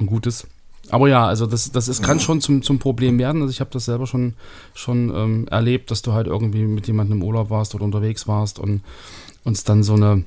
[0.00, 0.48] Ein gutes.
[0.90, 3.42] Aber ja, also das, das ist, kann schon zum, zum Problem werden.
[3.42, 4.34] Also ich habe das selber schon,
[4.74, 8.58] schon ähm, erlebt, dass du halt irgendwie mit jemandem im Urlaub warst oder unterwegs warst
[8.58, 8.82] und
[9.44, 10.24] uns dann so eine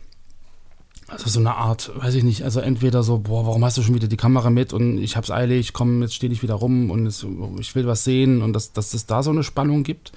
[1.12, 3.96] also so eine Art, weiß ich nicht, also entweder so, boah, warum hast du schon
[3.96, 7.06] wieder die Kamera mit und ich hab's eilig, komm, jetzt stehe ich wieder rum und
[7.06, 7.26] es,
[7.60, 10.14] ich will was sehen und dass, dass es da so eine Spannung gibt,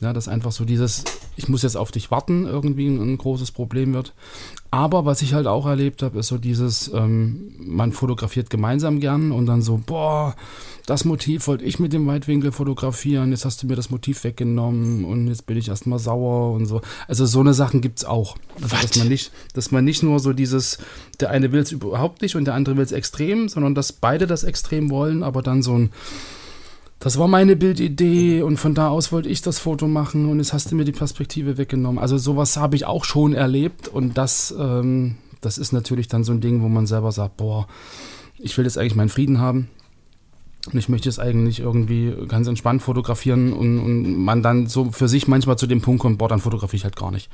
[0.00, 1.04] ja, dass einfach so dieses,
[1.36, 4.12] ich muss jetzt auf dich warten, irgendwie ein, ein großes Problem wird.
[4.70, 9.32] Aber was ich halt auch erlebt habe, ist so dieses, ähm, man fotografiert gemeinsam gern
[9.32, 10.36] und dann so, boah,
[10.84, 15.04] das Motiv wollte ich mit dem Weitwinkel fotografieren, jetzt hast du mir das Motiv weggenommen
[15.06, 16.82] und jetzt bin ich erstmal sauer und so.
[17.08, 18.36] Also so eine Sachen gibt es auch.
[18.62, 20.78] Also, dass man nicht, dass man nicht nur so dieses,
[21.20, 24.26] der eine will es überhaupt nicht und der andere will es extrem, sondern dass beide
[24.26, 25.90] das extrem wollen, aber dann so ein
[26.98, 30.52] das war meine Bildidee und von da aus wollte ich das Foto machen und jetzt
[30.52, 31.98] hast du mir die Perspektive weggenommen.
[31.98, 36.32] Also sowas habe ich auch schon erlebt und das, ähm, das ist natürlich dann so
[36.32, 37.66] ein Ding, wo man selber sagt, boah,
[38.38, 39.68] ich will jetzt eigentlich meinen Frieden haben
[40.72, 45.08] und ich möchte es eigentlich irgendwie ganz entspannt fotografieren und, und man dann so für
[45.08, 47.28] sich manchmal zu dem Punkt kommt, boah, dann fotografiere ich halt gar nicht.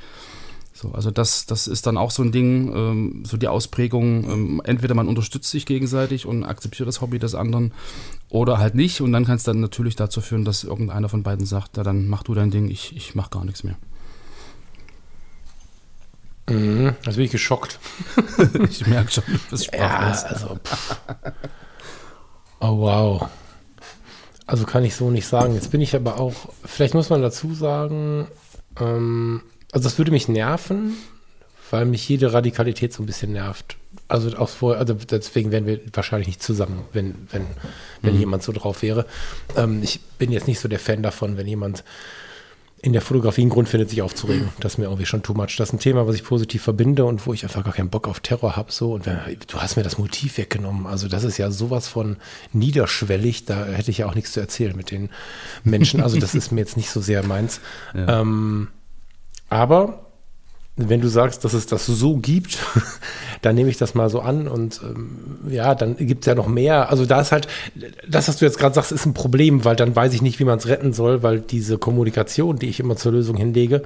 [0.83, 4.61] So, also das, das ist dann auch so ein Ding, ähm, so die Ausprägung, ähm,
[4.65, 7.71] entweder man unterstützt sich gegenseitig und akzeptiert das Hobby des anderen
[8.27, 11.45] oder halt nicht und dann kann es dann natürlich dazu führen, dass irgendeiner von beiden
[11.45, 13.77] sagt, ja, dann mach du dein Ding, ich, ich mach gar nichts mehr.
[16.49, 17.79] Mhm, also bin ich geschockt.
[18.69, 20.23] ich merke schon, das sprachlos.
[20.23, 20.59] Ja, also,
[22.59, 23.29] Oh, wow.
[24.47, 25.53] Also kann ich so nicht sagen.
[25.53, 26.33] Jetzt bin ich aber auch,
[26.65, 28.27] vielleicht muss man dazu sagen,
[28.77, 30.95] ähm, also das würde mich nerven,
[31.71, 33.75] weil mich jede Radikalität so ein bisschen nervt.
[34.07, 37.47] Also auch vorher, also deswegen wären wir wahrscheinlich nicht zusammen, wenn, wenn,
[38.03, 38.19] wenn mhm.
[38.19, 39.07] jemand so drauf wäre.
[39.57, 41.83] Ähm, ich bin jetzt nicht so der Fan davon, wenn jemand
[42.83, 44.49] in der Fotografie einen Grund findet, sich aufzuregen.
[44.59, 45.55] Das ist mir irgendwie schon too much.
[45.57, 48.09] Das ist ein Thema, was ich positiv verbinde und wo ich einfach gar keinen Bock
[48.09, 48.73] auf Terror habe.
[48.73, 48.93] So.
[48.93, 50.85] Und wenn, du hast mir das Motiv weggenommen.
[50.85, 52.17] Also das ist ja sowas von
[52.51, 53.45] niederschwellig.
[53.45, 55.09] Da hätte ich ja auch nichts zu erzählen mit den
[55.63, 56.01] Menschen.
[56.01, 57.61] Also das ist mir jetzt nicht so sehr meins.
[57.93, 58.21] Ja.
[58.21, 58.69] Ähm,
[59.53, 59.99] aber
[60.75, 62.57] wenn du sagst, dass es das so gibt,
[63.43, 66.47] dann nehme ich das mal so an und ähm, ja, dann gibt es ja noch
[66.47, 66.89] mehr.
[66.89, 67.47] Also da ist halt,
[68.07, 70.45] das, was du jetzt gerade sagst, ist ein Problem, weil dann weiß ich nicht, wie
[70.45, 73.83] man es retten soll, weil diese Kommunikation, die ich immer zur Lösung hinlege,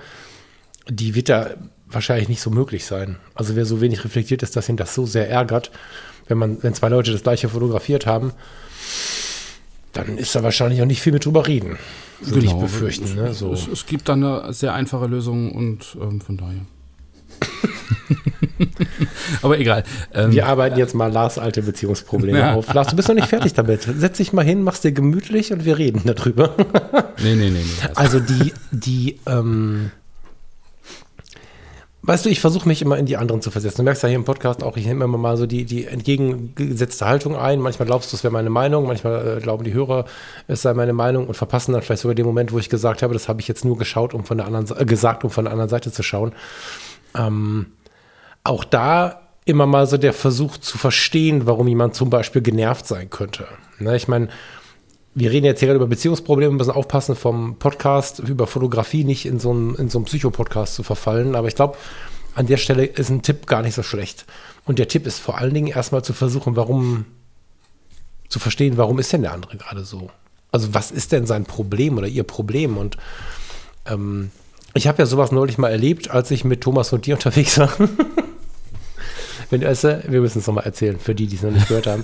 [0.90, 1.50] die wird da
[1.88, 3.18] wahrscheinlich nicht so möglich sein.
[3.36, 5.72] Also wer so wenig reflektiert ist, dass ihn das so sehr ärgert,
[6.28, 8.32] wenn man, wenn zwei Leute das gleiche fotografiert haben,
[10.04, 11.78] dann ist da wahrscheinlich auch nicht viel mit drüber reden.
[12.22, 12.56] Würde genau.
[12.56, 13.16] ich befürchten.
[13.16, 13.34] Ne?
[13.34, 13.54] So.
[13.54, 16.66] Es, es, gibt da eine sehr einfache Lösung und ähm, von daher.
[19.42, 19.84] Aber egal.
[20.14, 22.54] Ähm, Wir arbeiten jetzt mal Lars alte Beziehungsprobleme ja.
[22.54, 22.74] auf.
[22.74, 23.84] Lars, du bist noch nicht fertig damit.
[23.84, 26.56] Setz dich mal hin, mach's dir gemütlich und wir reden darüber.
[27.24, 27.60] nee, nee, nee.
[27.60, 27.64] nee.
[27.96, 29.92] Also die, die, ähm,
[32.08, 33.80] Weißt du, ich versuche mich immer in die anderen zu versetzen.
[33.80, 37.06] Du merkst ja hier im Podcast auch, ich nehme immer mal so die, die entgegengesetzte
[37.06, 37.60] Haltung ein.
[37.60, 40.06] Manchmal glaubst du, es wäre meine Meinung, manchmal äh, glauben die Hörer,
[40.48, 43.12] es sei meine Meinung und verpassen dann vielleicht sogar den Moment, wo ich gesagt habe,
[43.14, 45.52] das habe ich jetzt nur geschaut, um von der anderen, äh, gesagt, um von der
[45.52, 46.32] anderen Seite zu schauen.
[47.14, 47.74] Ähm,
[48.46, 53.10] auch da immer mal so der Versuch zu verstehen, warum jemand zum Beispiel genervt sein
[53.10, 53.50] könnte.
[53.80, 54.30] Ne, ich meine,
[55.18, 59.40] wir reden jetzt hier gerade über Beziehungsprobleme, müssen aufpassen vom Podcast über Fotografie nicht in
[59.40, 61.34] so einen, in so einen Psycho-Podcast zu verfallen.
[61.34, 61.76] Aber ich glaube,
[62.36, 64.28] an der Stelle ist ein Tipp gar nicht so schlecht.
[64.66, 67.06] Und der Tipp ist vor allen Dingen erstmal zu versuchen, warum,
[68.30, 70.12] zu verstehen, warum ist denn der andere gerade so?
[70.52, 72.78] Also was ist denn sein Problem oder ihr Problem?
[72.78, 72.98] Und
[73.88, 74.30] ähm,
[74.76, 77.74] ich habe ja sowas neulich mal erlebt, als ich mit Thomas und dir unterwegs war.
[79.50, 82.04] Wenn also, wir müssen es nochmal erzählen, für die, die es noch nicht gehört haben.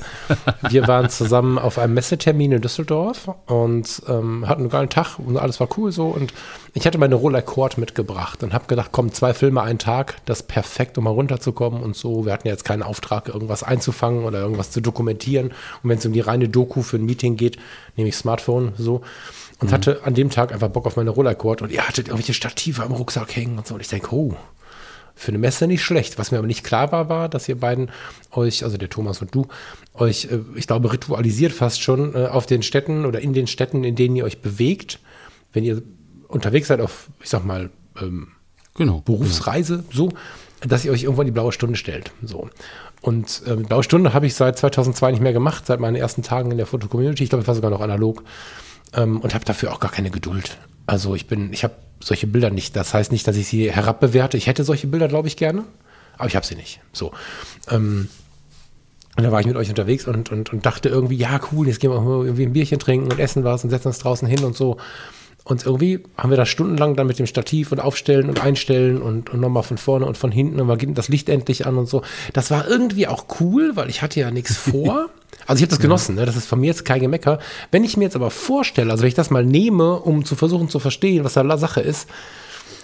[0.69, 5.37] Wir waren zusammen auf einem Messetermin in Düsseldorf und ähm, hatten einen geilen Tag und
[5.37, 6.07] alles war cool so.
[6.07, 6.33] Und
[6.73, 10.41] ich hatte meine Roller Cord mitgebracht und habe gedacht, komm, zwei Filme einen Tag, das
[10.41, 12.25] ist perfekt, um mal runterzukommen und so.
[12.25, 15.47] Wir hatten ja jetzt keinen Auftrag, irgendwas einzufangen oder irgendwas zu dokumentieren.
[15.83, 17.57] Und wenn es um die reine Doku für ein Meeting geht,
[17.95, 19.01] nehme ich Smartphone so
[19.59, 19.73] und mhm.
[19.73, 22.91] hatte an dem Tag einfach Bock auf meine Rollercord und ihr hattet irgendwelche Stative am
[22.91, 23.75] Rucksack hängen und so.
[23.75, 24.35] Und ich denke, oh,
[25.15, 26.17] für eine Messe nicht schlecht.
[26.17, 27.89] Was mir aber nicht klar war, war, dass ihr beiden
[28.31, 29.47] euch, also der Thomas und du,
[29.93, 33.83] euch, äh, ich glaube, ritualisiert fast schon äh, auf den Städten oder in den Städten,
[33.83, 34.99] in denen ihr euch bewegt,
[35.53, 35.81] wenn ihr
[36.27, 37.69] unterwegs seid auf, ich sag mal,
[38.01, 38.29] ähm,
[38.75, 40.09] genau, Berufsreise, so,
[40.61, 42.11] dass ihr euch irgendwann die blaue Stunde stellt.
[42.23, 42.49] So.
[43.01, 46.51] Und äh, blaue Stunde habe ich seit 2002 nicht mehr gemacht, seit meinen ersten Tagen
[46.51, 47.23] in der Foto-Community.
[47.23, 48.23] Ich glaube, ich war sogar noch analog
[48.93, 50.57] ähm, und habe dafür auch gar keine Geduld.
[50.85, 52.75] Also ich bin, ich habe solche Bilder nicht.
[52.75, 54.37] Das heißt nicht, dass ich sie herabbewerte.
[54.37, 55.63] Ich hätte solche Bilder, glaube ich, gerne,
[56.17, 56.81] aber ich habe sie nicht.
[56.91, 57.11] So.
[57.69, 58.09] Ähm,
[59.15, 61.79] und da war ich mit euch unterwegs und, und, und dachte irgendwie, ja, cool, jetzt
[61.79, 64.57] gehen wir irgendwie ein Bierchen trinken und essen was und setzen uns draußen hin und
[64.57, 64.77] so.
[65.45, 69.29] Und irgendwie haben wir da stundenlang dann mit dem Stativ und aufstellen und einstellen und,
[69.29, 71.87] und nochmal von vorne und von hinten und mal geht das Licht endlich an und
[71.87, 72.01] so.
[72.31, 75.09] Das war irgendwie auch cool, weil ich hatte ja nichts vor.
[75.45, 76.25] Also ich habe das genossen, ne?
[76.25, 77.37] das ist von mir jetzt kein Gemecker.
[77.69, 80.69] Wenn ich mir jetzt aber vorstelle, also wenn ich das mal nehme, um zu versuchen
[80.69, 82.07] zu verstehen, was da Sache ist,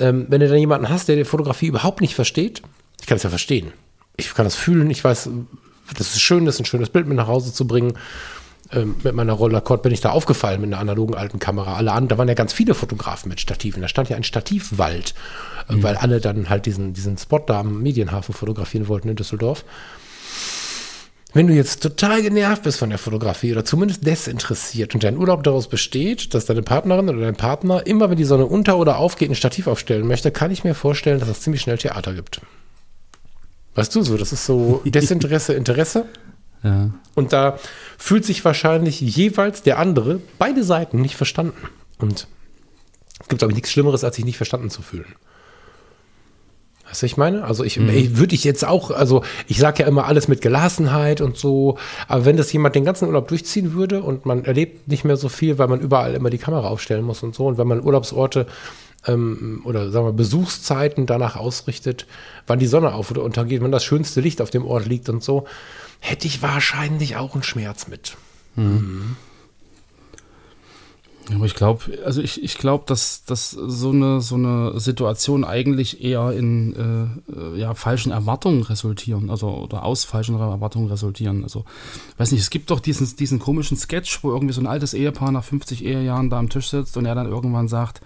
[0.02, 2.62] ähm, wenn du dann jemanden hast, der die Fotografie überhaupt nicht versteht,
[3.00, 3.72] ich kann es ja verstehen.
[4.17, 5.30] Ich kann das fühlen, ich weiß,
[5.98, 7.93] das ist schön, das ist ein schönes Bild mit nach Hause zu bringen.
[8.71, 11.75] Ähm, mit meiner Rollercord bin ich da aufgefallen mit einer analogen alten Kamera.
[11.75, 13.82] Alle anderen, da waren ja ganz viele Fotografen mit Stativen.
[13.82, 15.15] Da stand ja ein Stativwald,
[15.69, 15.84] äh, mhm.
[15.84, 19.65] weil alle dann halt diesen, diesen Spot da am Medienhafen fotografieren wollten in Düsseldorf.
[21.32, 25.43] Wenn du jetzt total genervt bist von der Fotografie oder zumindest desinteressiert und dein Urlaub
[25.43, 29.29] daraus besteht, dass deine Partnerin oder dein Partner immer, wenn die Sonne unter oder aufgeht,
[29.29, 32.41] ein Stativ aufstellen möchte, kann ich mir vorstellen, dass es ziemlich schnell Theater gibt.
[33.75, 36.05] Weißt du so, das ist so Desinteresse, Interesse.
[36.63, 36.91] Ja.
[37.15, 37.58] Und da
[37.98, 41.69] fühlt sich wahrscheinlich jeweils der andere, beide Seiten, nicht verstanden.
[42.00, 42.28] Und
[43.22, 45.15] es gibt, glaube ich, nichts Schlimmeres, als sich nicht verstanden zu fühlen.
[46.89, 47.43] Weißt du, ich meine?
[47.43, 48.17] Also ich, mhm.
[48.17, 52.26] würde ich jetzt auch, also ich sage ja immer alles mit Gelassenheit und so, aber
[52.26, 55.60] wenn das jemand den ganzen Urlaub durchziehen würde und man erlebt nicht mehr so viel,
[55.60, 58.48] weil man überall immer die Kamera aufstellen muss und so und wenn man Urlaubsorte
[59.07, 62.05] ähm, oder sagen wir Besuchszeiten danach ausrichtet,
[62.47, 65.23] wann die Sonne auf oder untergeht, wann das schönste Licht auf dem Ort liegt und
[65.23, 65.45] so,
[65.99, 68.17] hätte ich wahrscheinlich auch einen Schmerz mit.
[68.55, 68.63] Mhm.
[68.65, 69.15] Mhm.
[71.35, 76.03] Aber ich glaube, also ich, ich glaube, dass, dass so eine so eine Situation eigentlich
[76.03, 81.43] eher in äh, ja, falschen Erwartungen resultieren, also oder aus falschen Erwartungen resultieren.
[81.43, 81.65] Also,
[82.17, 85.31] weiß nicht, es gibt doch diesen, diesen komischen Sketch, wo irgendwie so ein altes Ehepaar
[85.31, 88.01] nach 50 Ehejahren da am Tisch sitzt und er dann irgendwann sagt,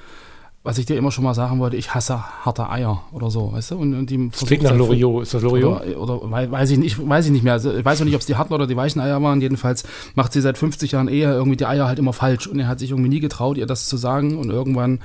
[0.64, 3.72] was ich dir immer schon mal sagen wollte, ich hasse harte Eier oder so, weißt
[3.72, 3.78] du?
[3.78, 5.82] Und, und die das klingt nach Loriot, ist das Loriot?
[5.98, 7.54] Oder, oder, weiß ich nicht, weiß ich nicht mehr.
[7.54, 9.42] Also, ich weiß noch nicht, ob es die harten oder die weichen Eier waren.
[9.42, 9.84] Jedenfalls
[10.16, 12.48] macht sie seit 50 Jahren eher irgendwie die Eier halt immer falsch.
[12.48, 14.38] Und er hat sich irgendwie nie getraut, ihr das zu sagen.
[14.38, 15.02] Und irgendwann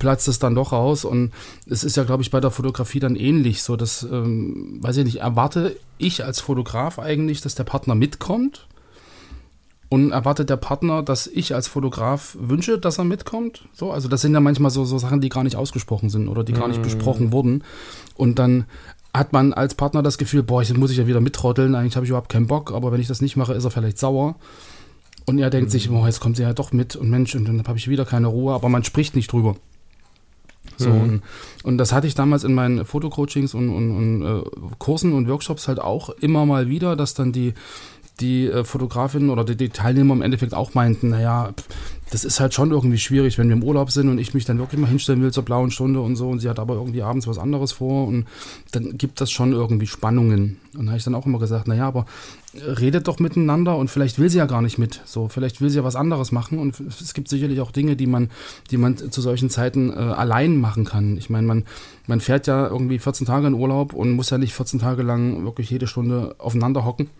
[0.00, 1.04] platzt es dann doch raus.
[1.04, 1.30] Und
[1.66, 3.62] es ist ja, glaube ich, bei der Fotografie dann ähnlich.
[3.62, 8.67] So, dass, ähm, weiß ich nicht, erwarte ich als Fotograf eigentlich, dass der Partner mitkommt
[9.88, 13.68] und erwartet der Partner, dass ich als Fotograf wünsche, dass er mitkommt.
[13.72, 16.44] So, also das sind ja manchmal so, so Sachen, die gar nicht ausgesprochen sind oder
[16.44, 16.82] die gar nicht mm.
[16.82, 17.64] besprochen wurden.
[18.14, 18.66] Und dann
[19.14, 22.04] hat man als Partner das Gefühl, boah, jetzt muss ich ja wieder mittrotteln, eigentlich habe
[22.04, 24.36] ich überhaupt keinen Bock, aber wenn ich das nicht mache, ist er vielleicht sauer.
[25.24, 25.72] Und er denkt mhm.
[25.72, 28.04] sich, boah, jetzt kommt sie ja doch mit und Mensch, und dann habe ich wieder
[28.04, 29.56] keine Ruhe, aber man spricht nicht drüber.
[30.76, 31.00] So, mhm.
[31.00, 31.22] und,
[31.64, 34.42] und, das hatte ich damals in meinen Fotocoachings und, und, und äh,
[34.78, 37.54] Kursen und Workshops halt auch immer mal wieder, dass dann die
[38.20, 41.52] die äh, Fotografinnen oder die, die, Teilnehmer im Endeffekt auch meinten, naja,
[42.10, 44.58] das ist halt schon irgendwie schwierig, wenn wir im Urlaub sind und ich mich dann
[44.58, 47.26] wirklich mal hinstellen will zur blauen Stunde und so und sie hat aber irgendwie abends
[47.26, 48.26] was anderes vor und
[48.72, 50.58] dann gibt das schon irgendwie Spannungen.
[50.76, 52.06] Und da habe ich dann auch immer gesagt, naja, aber
[52.54, 55.02] redet doch miteinander und vielleicht will sie ja gar nicht mit.
[55.04, 58.06] So, vielleicht will sie ja was anderes machen und es gibt sicherlich auch Dinge, die
[58.06, 58.30] man,
[58.70, 61.18] die man zu solchen Zeiten äh, allein machen kann.
[61.18, 61.64] Ich meine, man,
[62.06, 65.44] man fährt ja irgendwie 14 Tage in Urlaub und muss ja nicht 14 Tage lang
[65.44, 67.10] wirklich jede Stunde aufeinander hocken.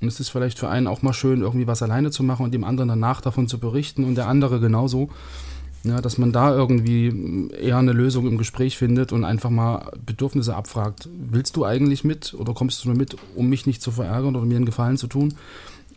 [0.00, 2.54] Und es ist vielleicht für einen auch mal schön, irgendwie was alleine zu machen und
[2.54, 5.10] dem anderen danach davon zu berichten und der andere genauso.
[5.82, 10.54] Ja, dass man da irgendwie eher eine Lösung im Gespräch findet und einfach mal Bedürfnisse
[10.54, 11.08] abfragt.
[11.10, 14.44] Willst du eigentlich mit oder kommst du nur mit, um mich nicht zu verärgern oder
[14.44, 15.34] mir einen Gefallen zu tun?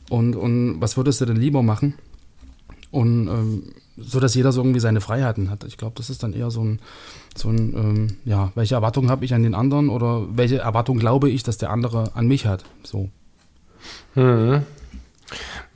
[0.10, 1.96] Und, und was würdest du denn lieber machen?
[2.92, 3.63] Und ähm,
[3.98, 5.63] so, dass jeder so irgendwie seine Freiheiten hat.
[5.66, 6.80] Ich glaube, das ist dann eher so ein,
[7.36, 11.30] so ein ähm, ja, welche Erwartungen habe ich an den anderen oder welche Erwartung glaube
[11.30, 12.63] ich, dass der andere an mich hat?
[12.84, 13.10] So.
[14.15, 14.63] Mhm.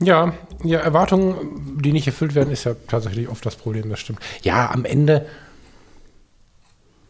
[0.00, 4.20] Ja, ja, Erwartungen, die nicht erfüllt werden, ist ja tatsächlich oft das Problem, das stimmt.
[4.42, 5.26] Ja, am Ende,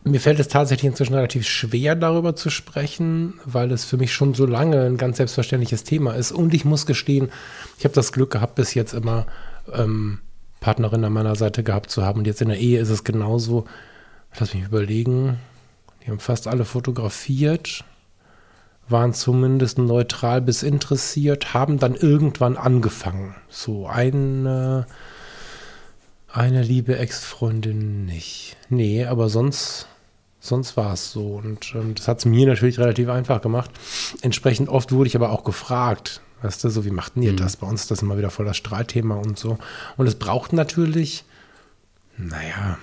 [0.04, 4.32] mir fällt es tatsächlich inzwischen relativ schwer, darüber zu sprechen, weil es für mich schon
[4.32, 6.32] so lange ein ganz selbstverständliches Thema ist.
[6.32, 7.30] Und ich muss gestehen,
[7.78, 9.26] ich habe das Glück gehabt, bis jetzt immer
[9.72, 10.20] ähm,
[10.61, 12.20] Partnerin an meiner Seite gehabt zu haben.
[12.20, 13.66] Und jetzt in der Ehe ist es genauso.
[14.38, 15.38] Lass mich überlegen.
[16.02, 17.84] Die haben fast alle fotografiert
[18.88, 23.35] waren zumindest neutral bis interessiert, haben dann irgendwann angefangen.
[23.48, 24.87] So eine,
[26.33, 28.57] eine liebe Ex-Freundin nicht.
[28.68, 29.87] Nee, aber sonst,
[30.40, 31.37] sonst war es so.
[31.37, 33.70] Und ähm, das hat es mir natürlich relativ einfach gemacht.
[34.22, 37.37] Entsprechend oft wurde ich aber auch gefragt, weißt du, so wie macht ihr mhm.
[37.37, 37.57] das?
[37.57, 39.59] Bei uns ist das immer wieder voll das Streitthema und so.
[39.96, 41.24] Und es braucht natürlich,
[42.16, 42.79] naja,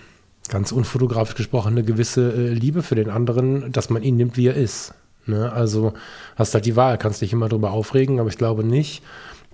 [0.50, 4.48] ganz unfotografisch gesprochen, eine gewisse äh, Liebe für den anderen, dass man ihn nimmt, wie
[4.48, 4.94] er ist.
[5.28, 5.52] Ne?
[5.52, 5.94] Also
[6.36, 9.04] hast halt die Wahl, kannst dich immer darüber aufregen, aber ich glaube nicht,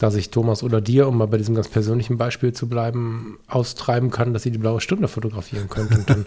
[0.01, 4.09] dass ich Thomas oder dir, um mal bei diesem ganz persönlichen Beispiel zu bleiben, austreiben
[4.09, 5.91] kann, dass ihr die blaue Stunde fotografieren könnt.
[5.91, 6.25] Und dann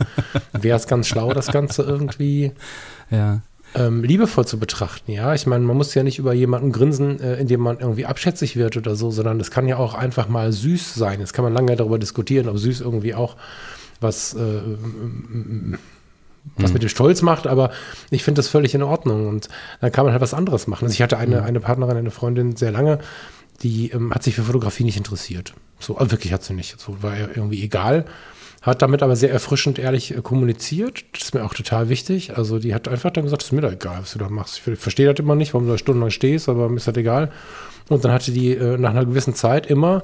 [0.63, 2.53] wäre es ganz schlau, das Ganze irgendwie
[3.11, 3.41] ja.
[3.75, 5.11] ähm, liebevoll zu betrachten.
[5.11, 8.55] Ja, ich meine, man muss ja nicht über jemanden grinsen, äh, indem man irgendwie abschätzig
[8.55, 11.19] wird oder so, sondern es kann ja auch einfach mal süß sein.
[11.19, 13.37] Jetzt kann man lange darüber diskutieren, ob süß irgendwie auch
[14.01, 14.61] was äh,
[16.57, 16.75] was mhm.
[16.75, 17.71] mit dem Stolz macht, aber
[18.11, 19.29] ich finde das völlig in Ordnung.
[19.29, 19.49] Und
[19.81, 20.85] dann kann man halt was anderes machen.
[20.85, 21.47] Also ich hatte eine, mhm.
[21.47, 22.99] eine Partnerin, eine Freundin sehr lange,
[23.63, 25.55] die ähm, hat sich für Fotografie nicht interessiert.
[25.79, 26.79] So, also wirklich hat sie nicht.
[26.81, 28.05] So war irgendwie egal.
[28.63, 31.05] Hat damit aber sehr erfrischend ehrlich äh, kommuniziert.
[31.13, 32.37] Das ist mir auch total wichtig.
[32.37, 34.61] Also die hat einfach dann gesagt, es ist mir da egal, was du da machst.
[34.67, 37.31] Ich verstehe das immer nicht, warum du da stundenlang stehst, aber mir ist das egal.
[37.89, 40.03] Und dann hatte die äh, nach einer gewissen Zeit immer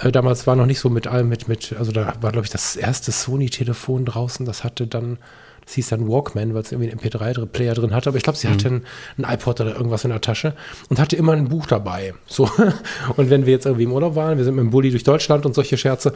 [0.00, 2.50] äh, damals war noch nicht so mit allem, mit, mit, also da war, glaube ich,
[2.50, 5.18] das erste Sony-Telefon draußen, das hatte dann
[5.68, 8.08] das hieß dann Walkman, weil es irgendwie einen MP3-Player drin hatte.
[8.08, 8.52] Aber ich glaube, sie mhm.
[8.52, 8.84] hatte einen,
[9.18, 10.54] einen, iPod oder irgendwas in der Tasche
[10.88, 12.14] und hatte immer ein Buch dabei.
[12.26, 12.48] So.
[13.16, 15.44] Und wenn wir jetzt irgendwie im Urlaub waren, wir sind mit dem Bulli durch Deutschland
[15.44, 16.14] und solche Scherze.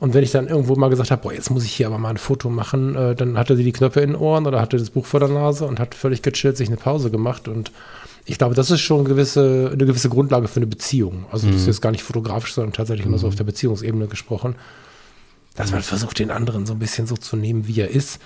[0.00, 2.10] Und wenn ich dann irgendwo mal gesagt habe, boah, jetzt muss ich hier aber mal
[2.10, 4.90] ein Foto machen, äh, dann hatte sie die Knöpfe in den Ohren oder hatte das
[4.90, 7.48] Buch vor der Nase und hat völlig gechillt sich eine Pause gemacht.
[7.48, 7.72] Und
[8.26, 11.24] ich glaube, das ist schon eine gewisse, eine gewisse Grundlage für eine Beziehung.
[11.32, 11.68] Also das ist mhm.
[11.68, 13.12] jetzt gar nicht fotografisch, sondern tatsächlich mhm.
[13.12, 14.56] immer so auf der Beziehungsebene gesprochen.
[15.56, 18.20] Dass man versucht, den anderen so ein bisschen so zu nehmen, wie er ist.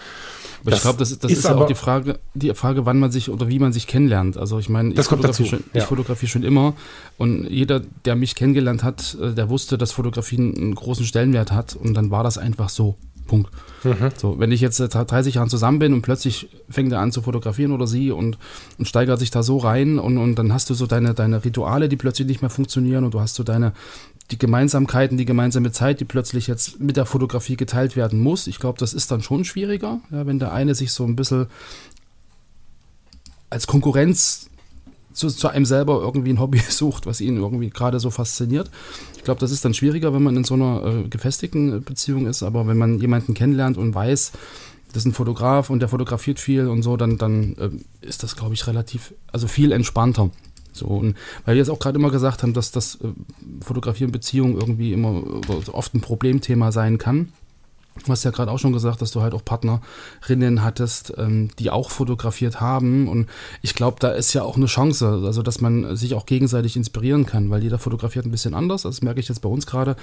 [0.64, 2.98] Aber das ich glaube, das, das ist, ist ja auch die Frage, die Frage, wann
[2.98, 4.38] man sich oder wie man sich kennenlernt.
[4.38, 5.84] Also ich meine, ich fotografiere schon, ja.
[5.84, 6.74] fotografiere schon immer
[7.18, 11.76] und jeder, der mich kennengelernt hat, äh, der wusste, dass Fotografie einen großen Stellenwert hat
[11.76, 12.96] und dann war das einfach so.
[13.26, 13.50] Punkt.
[13.84, 14.10] Mhm.
[14.16, 17.22] So, wenn ich jetzt seit 30 Jahren zusammen bin und plötzlich fängt er an zu
[17.22, 18.38] fotografieren oder sie und,
[18.78, 21.88] und steigert sich da so rein und, und dann hast du so deine, deine Rituale,
[21.88, 23.72] die plötzlich nicht mehr funktionieren und du hast so deine,
[24.30, 28.46] die Gemeinsamkeiten, die gemeinsame Zeit, die plötzlich jetzt mit der Fotografie geteilt werden muss.
[28.46, 31.46] Ich glaube, das ist dann schon schwieriger, ja, wenn der eine sich so ein bisschen
[33.50, 34.48] als Konkurrenz
[35.12, 38.70] zu, zu einem selber irgendwie ein Hobby sucht, was ihn irgendwie gerade so fasziniert.
[39.16, 42.42] Ich glaube, das ist dann schwieriger, wenn man in so einer äh, gefestigten Beziehung ist,
[42.42, 44.32] aber wenn man jemanden kennenlernt und weiß,
[44.88, 48.36] das ist ein Fotograf und der fotografiert viel und so, dann, dann äh, ist das,
[48.36, 50.30] glaube ich, relativ, also viel entspannter.
[50.76, 53.08] So, und weil wir jetzt auch gerade immer gesagt haben, dass das äh,
[53.64, 55.22] Fotografieren Beziehungen irgendwie immer
[55.72, 57.32] oft ein Problemthema sein kann.
[58.02, 61.70] Du hast ja gerade auch schon gesagt, dass du halt auch Partnerinnen hattest, ähm, die
[61.70, 63.06] auch fotografiert haben.
[63.06, 63.28] Und
[63.62, 67.24] ich glaube, da ist ja auch eine Chance, also dass man sich auch gegenseitig inspirieren
[67.24, 68.82] kann, weil jeder fotografiert ein bisschen anders.
[68.82, 69.94] Das merke ich jetzt bei uns gerade.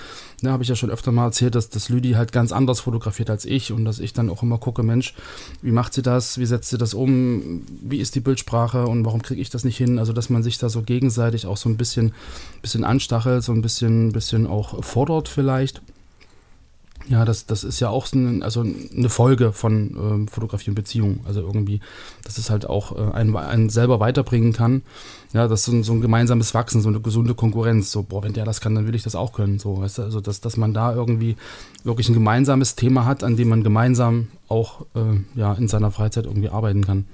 [0.41, 2.79] Da ne, habe ich ja schon öfter mal erzählt, dass, dass Lüdi halt ganz anders
[2.79, 5.13] fotografiert als ich und dass ich dann auch immer gucke, Mensch,
[5.61, 6.37] wie macht sie das?
[6.37, 7.63] Wie setzt sie das um?
[7.81, 9.99] Wie ist die Bildsprache und warum kriege ich das nicht hin?
[9.99, 12.13] Also, dass man sich da so gegenseitig auch so ein bisschen,
[12.61, 15.81] bisschen anstachelt, so ein bisschen, bisschen auch fordert vielleicht.
[17.07, 20.75] Ja, das, das ist ja auch so eine, also eine Folge von ähm, Fotografie und
[20.75, 21.21] Beziehung.
[21.25, 21.79] Also irgendwie,
[22.23, 24.83] dass es halt auch äh, einen, einen selber weiterbringen kann.
[25.33, 27.91] Ja, das ist so ein, so ein gemeinsames Wachsen, so eine gesunde Konkurrenz.
[27.91, 29.59] So, boah, wenn der das kann, dann will ich das auch können.
[29.59, 31.35] So, weißt du, also dass, dass man da irgendwie
[31.83, 36.25] wirklich ein gemeinsames Thema hat, an dem man gemeinsam auch äh, ja, in seiner Freizeit
[36.25, 37.05] irgendwie arbeiten kann.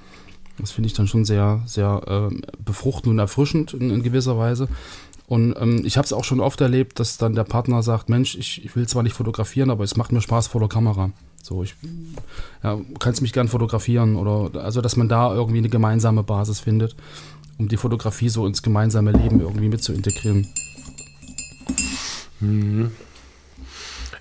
[0.60, 4.67] Das finde ich dann schon sehr, sehr äh, befruchtend und erfrischend in, in gewisser Weise.
[5.28, 8.36] Und ähm, ich habe es auch schon oft erlebt, dass dann der Partner sagt, Mensch,
[8.36, 11.12] ich, ich, will zwar nicht fotografieren, aber es macht mir Spaß vor der Kamera.
[11.44, 11.76] So, ich
[12.63, 16.96] ja, kannst mich gern fotografieren oder also, dass man da irgendwie eine gemeinsame Basis findet,
[17.58, 20.48] um die Fotografie so ins gemeinsame Leben irgendwie mit zu integrieren.
[22.40, 22.92] Mhm.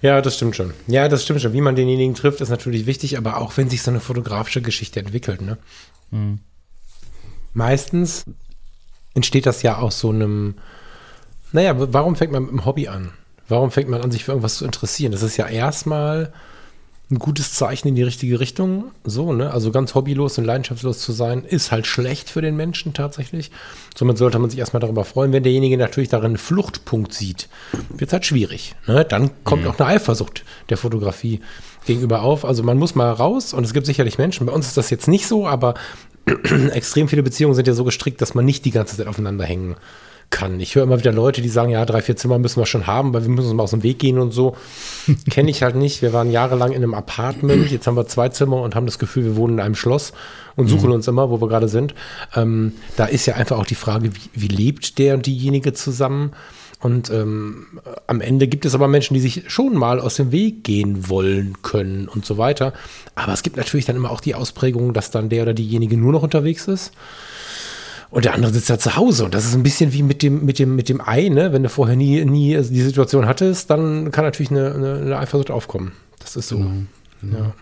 [0.02, 0.74] Ja, das stimmt schon.
[0.88, 1.52] Ja, das stimmt schon.
[1.52, 4.98] Wie man denjenigen trifft, ist natürlich wichtig, aber auch wenn sich so eine fotografische Geschichte
[4.98, 5.56] entwickelt, ne?
[6.10, 6.40] Mhm.
[7.54, 8.24] Meistens
[9.14, 10.56] entsteht das ja aus so einem
[11.52, 13.10] naja, warum fängt man mit dem Hobby an?
[13.48, 15.12] Warum fängt man an, sich für irgendwas zu interessieren?
[15.12, 16.32] Das ist ja erstmal
[17.08, 18.90] ein gutes Zeichen in die richtige Richtung.
[19.04, 19.52] So, ne?
[19.52, 23.52] Also ganz hobbylos und leidenschaftslos zu sein, ist halt schlecht für den Menschen tatsächlich.
[23.96, 25.32] Somit sollte man sich erstmal darüber freuen.
[25.32, 27.48] Wenn derjenige natürlich darin einen Fluchtpunkt sieht,
[27.90, 28.74] wird es halt schwierig.
[28.88, 29.04] Ne?
[29.04, 29.70] Dann kommt mhm.
[29.70, 31.40] auch eine Eifersucht der Fotografie
[31.84, 32.44] gegenüber auf.
[32.44, 35.06] Also man muss mal raus und es gibt sicherlich Menschen, bei uns ist das jetzt
[35.06, 35.74] nicht so, aber
[36.72, 39.76] extrem viele Beziehungen sind ja so gestrickt, dass man nicht die ganze Zeit aufeinander hängen
[40.30, 40.60] kann.
[40.60, 43.14] Ich höre immer wieder Leute, die sagen, ja, drei, vier Zimmer müssen wir schon haben,
[43.14, 44.56] weil wir müssen uns mal aus dem Weg gehen und so.
[45.30, 46.02] Kenne ich halt nicht.
[46.02, 49.24] Wir waren jahrelang in einem Apartment, jetzt haben wir zwei Zimmer und haben das Gefühl,
[49.24, 50.12] wir wohnen in einem Schloss
[50.56, 50.96] und suchen mhm.
[50.96, 51.94] uns immer, wo wir gerade sind.
[52.34, 56.32] Ähm, da ist ja einfach auch die Frage, wie, wie lebt der und diejenige zusammen?
[56.80, 57.66] Und ähm,
[58.06, 61.56] am Ende gibt es aber Menschen, die sich schon mal aus dem Weg gehen wollen
[61.62, 62.74] können und so weiter.
[63.14, 66.12] Aber es gibt natürlich dann immer auch die Ausprägung, dass dann der oder diejenige nur
[66.12, 66.92] noch unterwegs ist.
[68.10, 69.24] Und der andere sitzt da zu Hause.
[69.24, 71.52] Und das ist ein bisschen wie mit dem, mit dem, mit dem Ei, ne?
[71.52, 75.50] Wenn du vorher nie, nie die Situation hattest, dann kann natürlich eine, eine, eine Eifersucht
[75.50, 75.92] aufkommen.
[76.20, 76.56] Das ist so.
[76.58, 76.72] Genau.
[77.20, 77.38] genau.
[77.38, 77.54] Ja.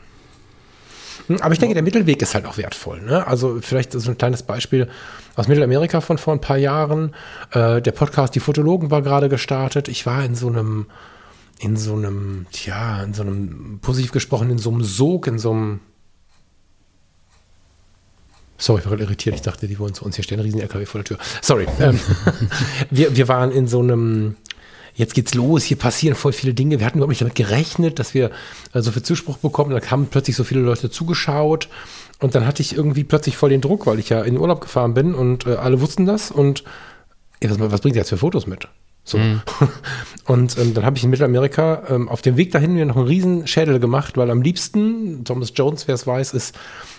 [1.26, 3.00] Hm, aber ich denke, der Mittelweg ist halt auch wertvoll.
[3.00, 3.26] Ne?
[3.26, 4.88] Also vielleicht so ein kleines Beispiel
[5.36, 7.14] aus Mittelamerika von vor ein paar Jahren.
[7.52, 9.88] Äh, der Podcast Die Fotologen war gerade gestartet.
[9.88, 10.86] Ich war in so einem,
[11.58, 15.52] in so einem, tja, in so einem, positiv gesprochen, in so einem Sog, in so
[15.52, 15.80] einem,
[18.56, 19.34] Sorry, ich war gerade irritiert.
[19.34, 20.40] Ich dachte, die wollen zu uns hier stehen.
[20.40, 21.18] Riesen LKW vor der Tür.
[21.42, 21.66] Sorry.
[21.80, 21.98] Ähm,
[22.90, 24.36] wir, wir waren in so einem,
[24.94, 26.78] jetzt geht's los, hier passieren voll viele Dinge.
[26.78, 28.30] Wir hatten überhaupt nicht damit gerechnet, dass wir
[28.72, 29.70] äh, so viel Zuspruch bekommen.
[29.70, 31.68] Da haben plötzlich so viele Leute zugeschaut.
[32.20, 34.60] Und dann hatte ich irgendwie plötzlich voll den Druck, weil ich ja in den Urlaub
[34.60, 36.30] gefahren bin und äh, alle wussten das.
[36.30, 36.62] Und
[37.40, 38.68] ey, was, was bringt ihr jetzt für Fotos mit?
[39.04, 39.18] So.
[39.18, 39.42] Mhm.
[40.26, 43.06] Und ähm, dann habe ich in Mittelamerika ähm, auf dem Weg dahin mir noch einen
[43.06, 46.56] riesen Schädel gemacht, weil am liebsten, Thomas Jones, wer es weiß, ist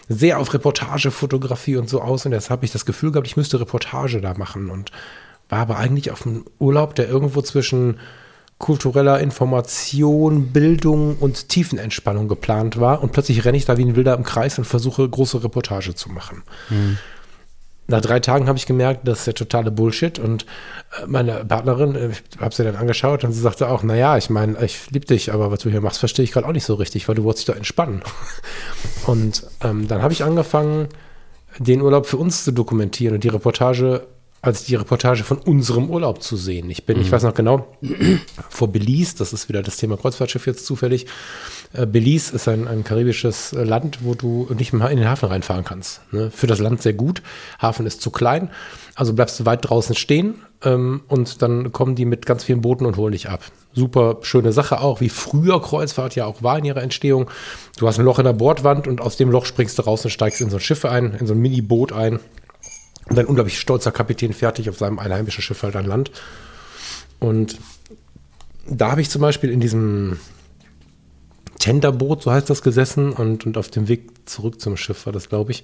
[0.07, 2.25] sehr auf Reportagefotografie und so aus.
[2.25, 4.69] Und jetzt habe ich das Gefühl gehabt, ich müsste Reportage da machen.
[4.69, 4.91] Und
[5.49, 7.99] war aber eigentlich auf einem Urlaub, der irgendwo zwischen
[8.57, 13.03] kultureller Information, Bildung und Tiefenentspannung geplant war.
[13.03, 16.09] Und plötzlich renne ich da wie ein Wilder im Kreis und versuche, große Reportage zu
[16.09, 16.43] machen.
[16.69, 16.97] Mhm
[17.88, 20.17] nach drei Tagen habe ich gemerkt, das ist der totale Bullshit.
[20.17, 20.45] Und
[21.02, 24.30] äh, meine Partnerin, äh, ich habe sie dann angeschaut und sie sagte auch, naja, ich
[24.30, 26.76] meine, ich liebe dich, aber was du hier machst, verstehe ich gerade auch nicht so
[26.76, 28.02] richtig, weil du wolltest dich da entspannen.
[29.06, 30.89] Und ähm, dann habe ich angefangen,
[31.60, 34.08] den Urlaub für uns zu dokumentieren und die Reportage
[34.45, 36.69] als die Reportage von unserem Urlaub zu sehen.
[36.69, 37.04] Ich bin, mhm.
[37.04, 37.67] ich weiß noch genau,
[38.50, 41.08] vor Belize, das ist wieder das Thema Kreuzfahrtschiff jetzt zufällig.
[41.73, 45.63] Äh, Belize ist ein, ein karibisches Land, wo du nicht mehr in den Hafen reinfahren
[45.63, 46.01] kannst.
[46.12, 46.32] Ne?
[46.32, 47.21] Für das Land sehr gut.
[47.62, 48.49] Hafen ist zu klein,
[48.95, 52.85] also bleibst du weit draußen stehen ähm, und dann kommen die mit ganz vielen Booten
[52.85, 53.44] und holen dich ab.
[53.73, 57.29] Super schöne Sache auch, wie früher Kreuzfahrt ja auch war in ihrer Entstehung.
[57.77, 60.12] Du hast ein Loch in der Bordwand und aus dem Loch springst du raus und
[60.12, 62.19] steigst in so ein Schiff ein, in so ein Mini-Boot ein
[63.10, 66.12] und ein unglaublich stolzer Kapitän fertig auf seinem einheimischen Schiff halt an Land.
[67.19, 67.58] Und
[68.67, 70.19] da habe ich zum Beispiel in diesem
[71.65, 75.29] Tenderboot, so heißt das, gesessen und, und auf dem Weg zurück zum Schiff war das,
[75.29, 75.63] glaube ich.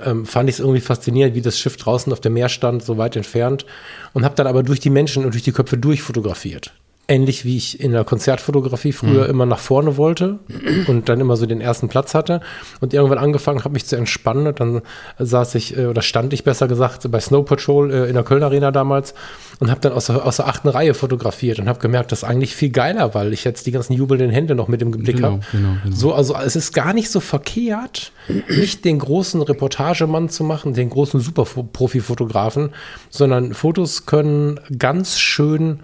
[0.00, 2.98] Ähm, fand ich es irgendwie faszinierend, wie das Schiff draußen auf dem Meer stand, so
[2.98, 3.66] weit entfernt.
[4.12, 6.72] Und habe dann aber durch die Menschen und durch die Köpfe durchfotografiert
[7.06, 9.30] ähnlich wie ich in der Konzertfotografie früher mhm.
[9.30, 10.38] immer nach vorne wollte
[10.86, 12.40] und dann immer so den ersten Platz hatte
[12.80, 14.80] und irgendwann angefangen habe mich zu entspannen und dann
[15.18, 18.42] saß ich äh, oder stand ich besser gesagt bei Snow Patrol äh, in der Köln
[18.42, 19.14] Arena damals
[19.60, 22.28] und habe dann aus der, aus der achten Reihe fotografiert und habe gemerkt, das ist
[22.28, 25.32] eigentlich viel geiler, weil ich jetzt die ganzen jubelnden Hände noch mit im Blick genau,
[25.32, 25.40] habe.
[25.52, 25.96] Genau, genau.
[25.96, 28.12] So, also es ist gar nicht so verkehrt,
[28.48, 32.70] nicht den großen Reportagemann zu machen, den großen Superprofi-Fotografen,
[33.10, 35.80] sondern Fotos können ganz schön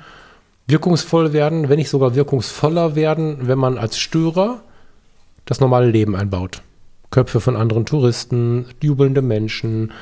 [0.70, 4.62] wirkungsvoll werden, wenn nicht sogar wirkungsvoller werden, wenn man als Störer
[5.44, 6.62] das normale Leben einbaut.
[7.10, 9.92] Köpfe von anderen Touristen, jubelnde Menschen,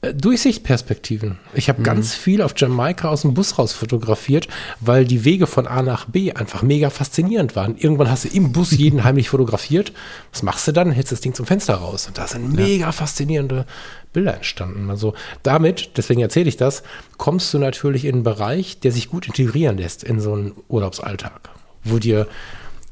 [0.00, 1.38] Durchsichtperspektiven.
[1.54, 1.84] Ich habe mhm.
[1.84, 4.46] ganz viel auf Jamaika aus dem Bus raus fotografiert,
[4.80, 7.76] weil die Wege von A nach B einfach mega faszinierend waren.
[7.76, 9.92] Irgendwann hast du im Bus jeden heimlich fotografiert.
[10.32, 10.92] Was machst du dann?
[10.92, 12.06] Hältst das Ding zum Fenster raus.
[12.06, 12.92] Und da sind mega ja.
[12.92, 13.66] faszinierende
[14.12, 14.88] Bilder entstanden.
[14.88, 16.84] Also damit, deswegen erzähle ich das,
[17.16, 21.50] kommst du natürlich in einen Bereich, der sich gut integrieren lässt in so einen Urlaubsalltag,
[21.82, 22.28] wo dir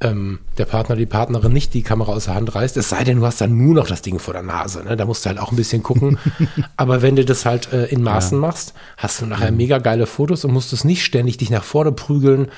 [0.01, 3.21] ähm, der Partner, die Partnerin nicht die Kamera aus der Hand reißt, es sei denn,
[3.21, 4.85] du hast dann nur noch das Ding vor der Nase.
[4.85, 4.97] Ne?
[4.97, 6.19] Da musst du halt auch ein bisschen gucken.
[6.77, 8.47] Aber wenn du das halt äh, in Maßen ja.
[8.47, 9.57] machst, hast du nachher mhm.
[9.57, 12.49] mega geile Fotos und musst es nicht ständig dich nach vorne prügeln,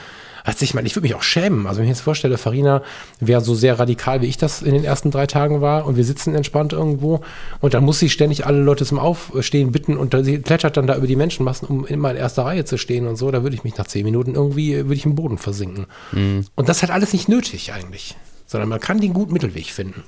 [0.49, 1.67] also ich meine, ich würde mich auch schämen.
[1.67, 2.83] Also wenn ich jetzt vorstelle, Farina
[3.21, 6.05] wäre so sehr radikal, wie ich das in den ersten drei Tagen war und wir
[6.05, 7.21] sitzen entspannt irgendwo
[7.61, 10.97] und dann muss sie ständig alle Leute zum Aufstehen bitten und sie klettert dann da
[10.97, 13.31] über die Menschenmassen, um immer in erster Reihe zu stehen und so.
[13.31, 15.85] Da würde ich mich nach zehn Minuten irgendwie, würde ich im Boden versinken.
[16.13, 16.47] Mhm.
[16.55, 20.03] Und das hat alles nicht nötig eigentlich, sondern man kann den guten Mittelweg finden.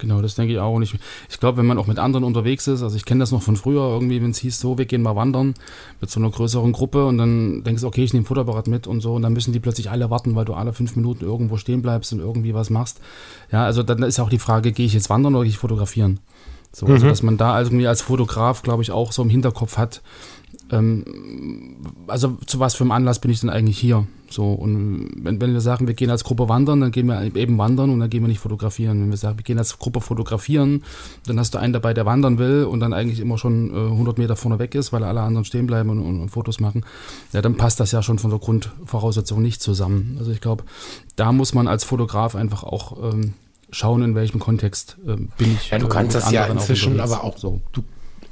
[0.00, 0.74] Genau, das denke ich auch.
[0.74, 0.94] Und ich,
[1.28, 3.56] ich glaube, wenn man auch mit anderen unterwegs ist, also ich kenne das noch von
[3.56, 5.54] früher irgendwie, wenn es hieß, so, wir gehen mal wandern
[6.00, 9.00] mit so einer größeren Gruppe und dann denkst du, okay, ich nehme Fotoapparat mit und
[9.00, 11.82] so und dann müssen die plötzlich alle warten, weil du alle fünf Minuten irgendwo stehen
[11.82, 13.00] bleibst und irgendwie was machst.
[13.52, 16.20] Ja, also dann ist auch die Frage, gehe ich jetzt wandern oder gehe ich fotografieren?
[16.72, 16.94] So, also mhm.
[16.94, 20.02] also dass man da irgendwie als Fotograf, glaube ich, auch so im Hinterkopf hat,
[20.70, 21.76] ähm,
[22.06, 24.06] also zu was für einem Anlass bin ich denn eigentlich hier?
[24.30, 27.58] So, und wenn, wenn wir sagen, wir gehen als Gruppe wandern, dann gehen wir eben
[27.58, 29.00] wandern und dann gehen wir nicht fotografieren.
[29.00, 30.84] Wenn wir sagen, wir gehen als Gruppe fotografieren,
[31.26, 34.18] dann hast du einen dabei, der wandern will und dann eigentlich immer schon äh, 100
[34.18, 36.84] Meter vorne weg ist, weil alle anderen stehen bleiben und, und, und, Fotos machen.
[37.32, 40.16] Ja, dann passt das ja schon von der Grundvoraussetzung nicht zusammen.
[40.20, 40.62] Also ich glaube,
[41.16, 43.34] da muss man als Fotograf einfach auch ähm,
[43.72, 45.70] schauen, in welchem Kontext äh, bin ich.
[45.70, 47.60] Ja, du kannst das ja inzwischen aber auch so.
[47.72, 47.82] Du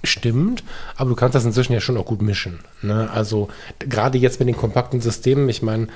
[0.04, 0.62] stimmt,
[0.96, 2.60] aber du kannst das inzwischen ja schon auch gut mischen.
[2.82, 3.10] Ne?
[3.12, 3.48] Also
[3.80, 5.88] gerade jetzt mit den kompakten Systemen, ich meine,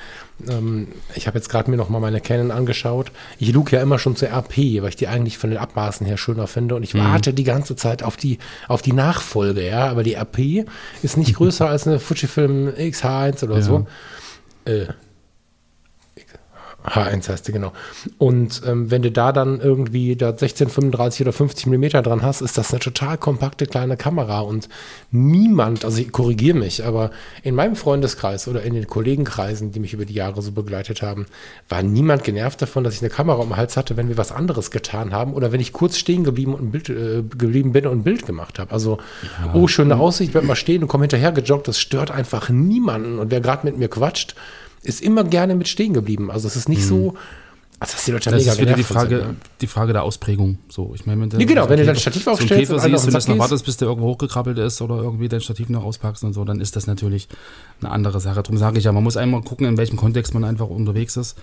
[0.49, 3.13] ähm, ich habe jetzt gerade mir noch mal meine Canon angeschaut.
[3.39, 6.17] Ich luke ja immer schon zur RP, weil ich die eigentlich von den Abmaßen her
[6.17, 7.01] schöner finde und ich mhm.
[7.01, 8.39] warte die ganze Zeit auf die,
[8.69, 10.67] auf die Nachfolge, ja, aber die RP
[11.03, 13.63] ist nicht größer als eine Fujifilm X-H1 oder ja.
[13.63, 13.87] so.
[14.65, 14.87] Äh,
[16.85, 17.73] H1 heißt die, genau.
[18.19, 22.41] Und ähm, wenn du da dann irgendwie da 16, 35 oder 50 Millimeter dran hast,
[22.41, 24.69] ist das eine total kompakte kleine Kamera und
[25.11, 27.11] niemand, also ich korrigiere mich, aber
[27.43, 31.27] in meinem Freundeskreis oder in den Kollegenkreisen, die mich über die Jahre so begleitet haben,
[31.69, 34.33] war niemand genervt davon, dass ich eine Kamera um den Hals hatte, wenn wir was
[34.33, 37.87] anderes getan haben oder wenn ich kurz stehen geblieben und ein Bild äh, geblieben bin
[37.87, 38.73] und ein Bild gemacht habe.
[38.73, 39.55] Also, ja.
[39.55, 43.19] oh, schöne Aussicht, bleib mal stehen und komm hinterher gejoggt, das stört einfach niemanden.
[43.19, 44.35] Und wer gerade mit mir quatscht,
[44.83, 46.31] ist immer gerne mit stehen geblieben.
[46.31, 46.89] Also es ist nicht mhm.
[46.89, 47.15] so,
[47.83, 49.37] also das, die Leute das ist wieder die Frage, sind, ne?
[49.61, 50.59] die Frage der Ausprägung.
[50.69, 53.13] So, ich meine, wenn du, ja, genau, wenn du dein Stativ aufstellst so siehst und
[53.13, 56.33] das noch wartest, bis der irgendwo hochgekrabbelt ist oder irgendwie dein Stativ noch auspackst und
[56.33, 57.29] so, dann ist das natürlich
[57.81, 58.41] eine andere Sache.
[58.43, 61.37] Darum sage ich ja, man muss einmal gucken, in welchem Kontext man einfach unterwegs ist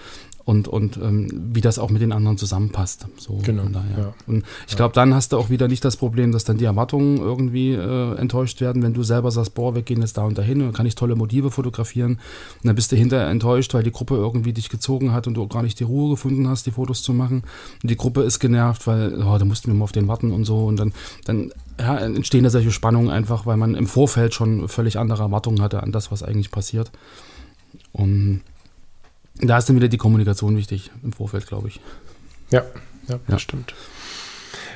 [0.50, 3.06] und, und ähm, wie das auch mit den anderen zusammenpasst.
[3.18, 3.66] So, genau.
[3.66, 4.16] Ja.
[4.26, 7.18] Und ich glaube, dann hast du auch wieder nicht das Problem, dass dann die Erwartungen
[7.18, 10.64] irgendwie äh, enttäuscht werden, wenn du selber sagst, boah, wir gehen jetzt da und dahin
[10.64, 12.14] und kann ich tolle Motive fotografieren.
[12.14, 15.48] Und dann bist du hinterher enttäuscht, weil die Gruppe irgendwie dich gezogen hat und du
[15.48, 17.44] gar nicht die Ruhe gefunden hast, die Fotos zu machen.
[17.84, 20.46] Und die Gruppe ist genervt, weil oh, da mussten wir mal auf den warten und
[20.46, 20.66] so.
[20.66, 20.94] Und dann,
[21.26, 25.62] dann ja, entstehen da solche Spannungen einfach, weil man im Vorfeld schon völlig andere Erwartungen
[25.62, 26.90] hatte an das, was eigentlich passiert.
[27.92, 28.42] Und
[29.42, 31.80] da ist dann wieder die Kommunikation wichtig im Vorfeld, glaube ich.
[32.52, 32.64] Ja,
[33.08, 33.40] ja, das ja.
[33.40, 33.74] stimmt.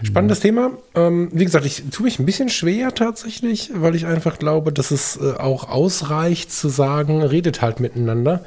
[0.03, 0.71] Spannendes Thema.
[0.95, 4.91] Ähm, wie gesagt, ich tue mich ein bisschen schwer tatsächlich, weil ich einfach glaube, dass
[4.91, 8.43] es äh, auch ausreicht zu sagen, redet halt miteinander.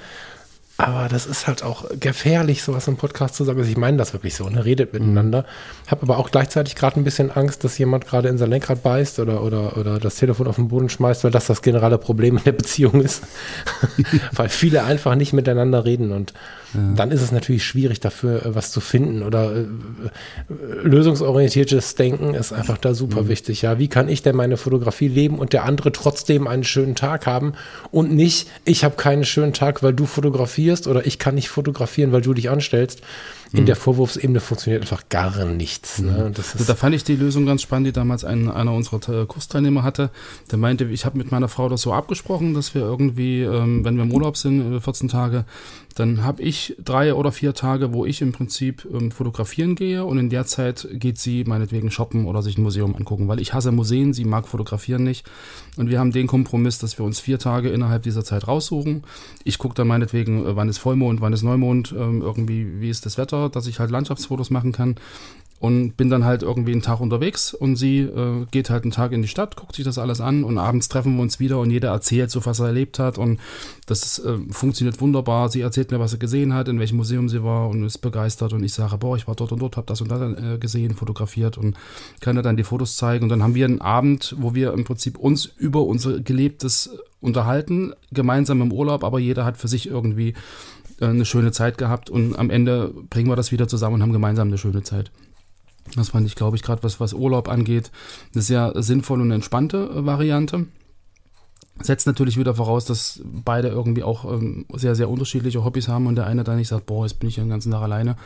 [0.78, 3.58] Aber das ist halt auch gefährlich, sowas im Podcast zu sagen.
[3.58, 4.64] Also ich meine das wirklich so, ne?
[4.64, 5.42] redet miteinander.
[5.42, 5.90] Mhm.
[5.90, 9.18] Habe aber auch gleichzeitig gerade ein bisschen Angst, dass jemand gerade in sein Lenkrad beißt
[9.20, 12.44] oder, oder, oder das Telefon auf den Boden schmeißt, weil das das generelle Problem in
[12.44, 13.22] der Beziehung ist.
[14.32, 16.34] weil viele einfach nicht miteinander reden und
[16.94, 19.64] dann ist es natürlich schwierig dafür, äh, was zu finden oder äh,
[20.82, 23.28] lösungsorientiertes Denken ist einfach da super mhm.
[23.28, 23.62] wichtig.
[23.62, 27.26] Ja, wie kann ich denn meine Fotografie leben und der andere trotzdem einen schönen Tag
[27.26, 27.54] haben
[27.90, 32.12] und nicht, ich habe keinen schönen Tag, weil du fotografierst oder ich kann nicht fotografieren,
[32.12, 33.02] weil du dich anstellst.
[33.52, 33.66] in mhm.
[33.66, 36.00] der Vorwurfsebene funktioniert einfach gar nichts.
[36.00, 36.32] Ne?
[36.36, 40.10] Also da fand ich die Lösung ganz spannend, die damals ein, einer unserer Kursteilnehmer hatte.
[40.50, 43.96] Der meinte, ich habe mit meiner Frau das so abgesprochen, dass wir irgendwie, ähm, wenn
[43.96, 45.44] wir im Urlaub sind, 14 äh, Tage,
[45.96, 50.18] dann habe ich drei oder vier Tage, wo ich im Prinzip ähm, fotografieren gehe und
[50.18, 53.72] in der Zeit geht sie meinetwegen shoppen oder sich ein Museum angucken, weil ich hasse
[53.72, 55.26] Museen, sie mag fotografieren nicht.
[55.78, 59.04] Und wir haben den Kompromiss, dass wir uns vier Tage innerhalb dieser Zeit raussuchen.
[59.42, 63.06] Ich gucke dann meinetwegen, äh, wann ist Vollmond, wann ist Neumond, ähm, irgendwie, wie ist
[63.06, 64.96] das Wetter, dass ich halt Landschaftsfotos machen kann
[65.58, 69.12] und bin dann halt irgendwie einen Tag unterwegs und sie äh, geht halt einen Tag
[69.12, 71.70] in die Stadt, guckt sich das alles an und abends treffen wir uns wieder und
[71.70, 73.40] jeder erzählt so, was er erlebt hat und
[73.86, 75.48] das äh, funktioniert wunderbar.
[75.48, 78.52] Sie erzählt mir, was sie gesehen hat, in welchem Museum sie war und ist begeistert
[78.52, 80.94] und ich sage, boah, ich war dort und dort, habe das und das äh, gesehen,
[80.94, 81.76] fotografiert und
[82.20, 84.84] kann ihr dann die Fotos zeigen und dann haben wir einen Abend, wo wir im
[84.84, 86.90] Prinzip uns über unser gelebtes
[87.20, 90.34] unterhalten, gemeinsam im Urlaub, aber jeder hat für sich irgendwie
[91.00, 94.12] äh, eine schöne Zeit gehabt und am Ende bringen wir das wieder zusammen und haben
[94.12, 95.10] gemeinsam eine schöne Zeit.
[95.96, 97.90] Das fand ich, glaube ich, gerade was, was Urlaub angeht,
[98.34, 100.66] eine sehr sinnvolle und entspannte äh, Variante.
[101.80, 106.16] Setzt natürlich wieder voraus, dass beide irgendwie auch ähm, sehr, sehr unterschiedliche Hobbys haben und
[106.16, 108.16] der eine dann nicht sagt, boah, jetzt bin ich den ganzen Tag alleine,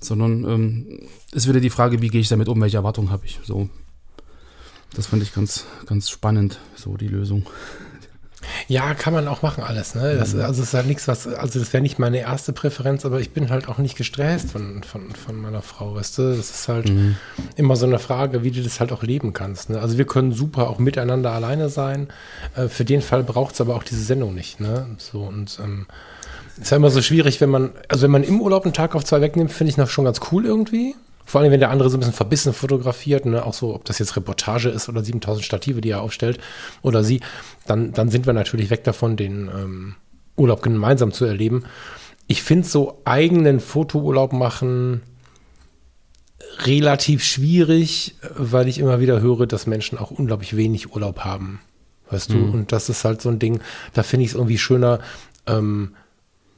[0.00, 1.00] sondern ähm,
[1.32, 3.40] ist wieder die Frage, wie gehe ich damit um, welche Erwartungen habe ich.
[3.42, 3.70] So,
[4.94, 7.46] das fand ich ganz, ganz spannend, so die Lösung.
[8.70, 9.96] Ja, kann man auch machen alles.
[9.96, 10.14] Ne?
[10.16, 10.42] Das, mhm.
[10.42, 13.32] also es ist halt nichts, was, also das wäre nicht meine erste Präferenz, aber ich
[13.32, 16.36] bin halt auch nicht gestresst von, von, von meiner Frau, weißt du?
[16.36, 17.16] Das ist halt mhm.
[17.56, 19.70] immer so eine Frage, wie du das halt auch leben kannst.
[19.70, 19.80] Ne?
[19.80, 22.10] Also wir können super auch miteinander alleine sein.
[22.54, 24.60] Äh, für den Fall braucht es aber auch diese Sendung nicht.
[24.60, 24.86] Ne?
[24.98, 25.88] So und ähm,
[26.60, 29.04] ist ja immer so schwierig, wenn man, also wenn man im Urlaub einen Tag auf
[29.04, 30.94] zwei wegnimmt, finde ich noch schon ganz cool irgendwie.
[31.30, 33.46] Vor allem, wenn der andere so ein bisschen verbissen fotografiert, ne?
[33.46, 36.40] auch so, ob das jetzt Reportage ist oder 7000 Stative, die er aufstellt,
[36.82, 37.20] oder sie,
[37.68, 39.94] dann, dann sind wir natürlich weg davon, den ähm,
[40.36, 41.62] Urlaub gemeinsam zu erleben.
[42.26, 45.02] Ich finde so eigenen Fotourlaub machen
[46.64, 51.60] relativ schwierig, weil ich immer wieder höre, dass Menschen auch unglaublich wenig Urlaub haben.
[52.10, 52.34] Weißt mhm.
[52.34, 52.58] du?
[52.58, 53.60] Und das ist halt so ein Ding,
[53.92, 54.98] da finde ich es irgendwie schöner,
[55.46, 55.94] ähm,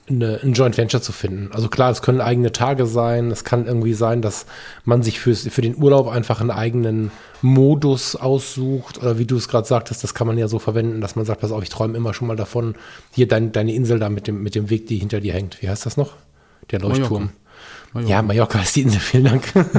[0.08, 1.50] eine, ein Joint Venture zu finden.
[1.52, 3.30] Also klar, es können eigene Tage sein.
[3.30, 4.46] Es kann irgendwie sein, dass
[4.84, 8.98] man sich fürs, für den Urlaub einfach einen eigenen Modus aussucht.
[8.98, 11.40] Oder wie du es gerade sagtest, das kann man ja so verwenden, dass man sagt,
[11.40, 12.74] pass auf, ich träume immer schon mal davon.
[13.12, 15.62] Hier dein, deine Insel da mit dem, mit dem Weg, die hinter dir hängt.
[15.62, 16.14] Wie heißt das noch?
[16.70, 17.30] Der Leuchtturm.
[17.30, 17.36] Mallorca.
[17.92, 18.10] Mallorca.
[18.10, 19.52] Ja, Mallorca ist die Insel, vielen Dank.
[19.54, 19.74] das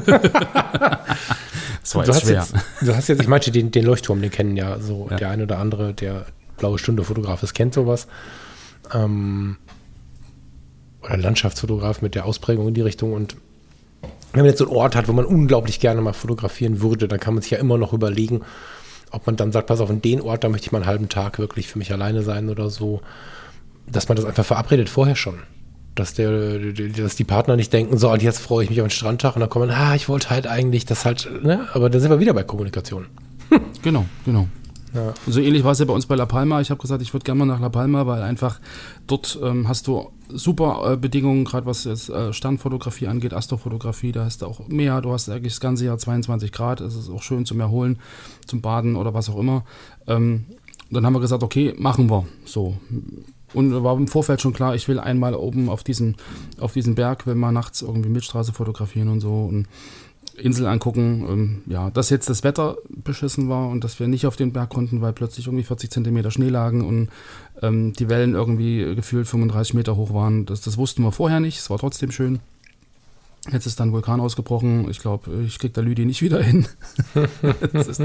[1.95, 2.39] war jetzt du, hast schwer.
[2.41, 5.17] Jetzt, du hast jetzt, ich meinte den, den Leuchtturm, den kennen ja so ja.
[5.17, 8.07] der eine oder andere, der blaue Stunde Fotograf ist, kennt sowas.
[8.93, 9.57] Ähm,
[11.03, 13.13] oder Landschaftsfotograf mit der Ausprägung in die Richtung.
[13.13, 13.35] Und
[14.31, 17.19] wenn man jetzt so einen Ort hat, wo man unglaublich gerne mal fotografieren würde, dann
[17.19, 18.41] kann man sich ja immer noch überlegen,
[19.11, 21.09] ob man dann sagt, pass auf, in den Ort, da möchte ich mal einen halben
[21.09, 23.01] Tag wirklich für mich alleine sein oder so,
[23.85, 25.39] dass man das einfach verabredet vorher schon.
[25.93, 28.91] Dass, der, dass die Partner nicht denken, so, und jetzt freue ich mich auf den
[28.91, 31.67] Strandtag und dann kommen, ah, ich wollte halt eigentlich das halt, ne?
[31.73, 33.05] Aber dann sind wir wieder bei Kommunikation.
[33.83, 34.47] Genau, genau.
[34.93, 35.13] Ja.
[35.27, 36.61] So ähnlich war es ja bei uns bei La Palma.
[36.61, 38.59] Ich habe gesagt, ich würde gerne mal nach La Palma, weil einfach
[39.07, 44.11] dort ähm, hast du super äh, Bedingungen, gerade was jetzt äh, Standfotografie angeht, Astrofotografie.
[44.11, 46.81] Da hast du auch Meer, du hast eigentlich das ganze Jahr 22 Grad.
[46.81, 47.99] Es ist auch schön zum Erholen,
[48.45, 49.63] zum Baden oder was auch immer.
[50.07, 50.45] Ähm,
[50.91, 52.77] dann haben wir gesagt, okay, machen wir so.
[53.53, 56.17] Und war im Vorfeld schon klar, ich will einmal oben auf diesen,
[56.59, 59.43] auf diesen Berg, will mal nachts irgendwie Milchstraße fotografieren und so.
[59.43, 59.67] Und
[60.37, 61.25] Insel angucken.
[61.29, 64.69] Ähm, ja, dass jetzt das Wetter beschissen war und dass wir nicht auf den Berg
[64.69, 67.09] konnten, weil plötzlich irgendwie 40 Zentimeter Schnee lagen und
[67.61, 70.45] ähm, die Wellen irgendwie gefühlt 35 Meter hoch waren.
[70.45, 71.59] Das, das wussten wir vorher nicht.
[71.59, 72.39] Es war trotzdem schön.
[73.51, 74.89] Jetzt ist dann Vulkan ausgebrochen.
[74.89, 76.65] Ich glaube, ich kriege da Lüdi nicht wieder hin.
[77.73, 78.01] das ist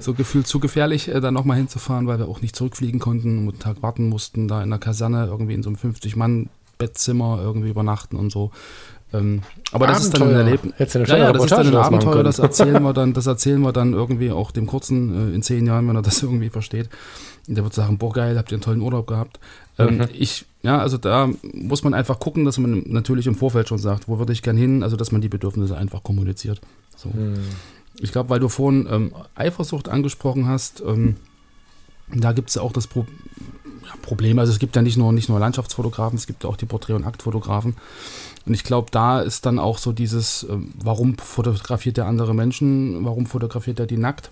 [0.00, 3.54] so gefühlt zu gefährlich, äh, da nochmal hinzufahren, weil wir auch nicht zurückfliegen konnten und
[3.54, 8.16] einen Tag warten mussten, da in der Kaserne irgendwie in so einem 50-Mann-Bettzimmer irgendwie übernachten
[8.16, 8.52] und so.
[9.12, 9.42] Ähm,
[9.72, 10.74] aber das ist dann ein Erlebnis.
[11.08, 13.92] Ja, ja, das ist dann ein Abenteuer, das erzählen wir dann, das erzählen wir dann
[13.92, 16.88] irgendwie auch dem Kurzen äh, in zehn Jahren, wenn er das irgendwie versteht.
[17.46, 19.38] Der wird sagen, boah geil, habt ihr einen tollen Urlaub gehabt.
[19.78, 20.08] Ähm, mhm.
[20.12, 24.08] Ich, ja, also da muss man einfach gucken, dass man natürlich im Vorfeld schon sagt,
[24.08, 26.60] wo würde ich gern hin, also dass man die Bedürfnisse einfach kommuniziert.
[26.96, 27.10] So.
[27.10, 27.34] Mhm.
[28.00, 31.16] Ich glaube, weil du vorhin ähm, Eifersucht angesprochen hast, ähm,
[32.14, 33.06] da gibt es ja auch das Pro
[33.84, 36.66] ja, Problem, also es gibt ja nicht nur, nicht nur Landschaftsfotografen, es gibt auch die
[36.66, 37.76] Porträt- und Aktfotografen.
[38.46, 43.04] Und ich glaube, da ist dann auch so dieses, äh, warum fotografiert der andere Menschen,
[43.04, 44.30] warum fotografiert er die nackt?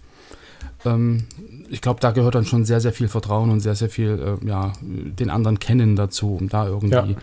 [0.85, 1.25] Ähm,
[1.69, 4.47] ich glaube, da gehört dann schon sehr, sehr viel Vertrauen und sehr, sehr viel, äh,
[4.47, 7.17] ja, den anderen kennen dazu, um da irgendwie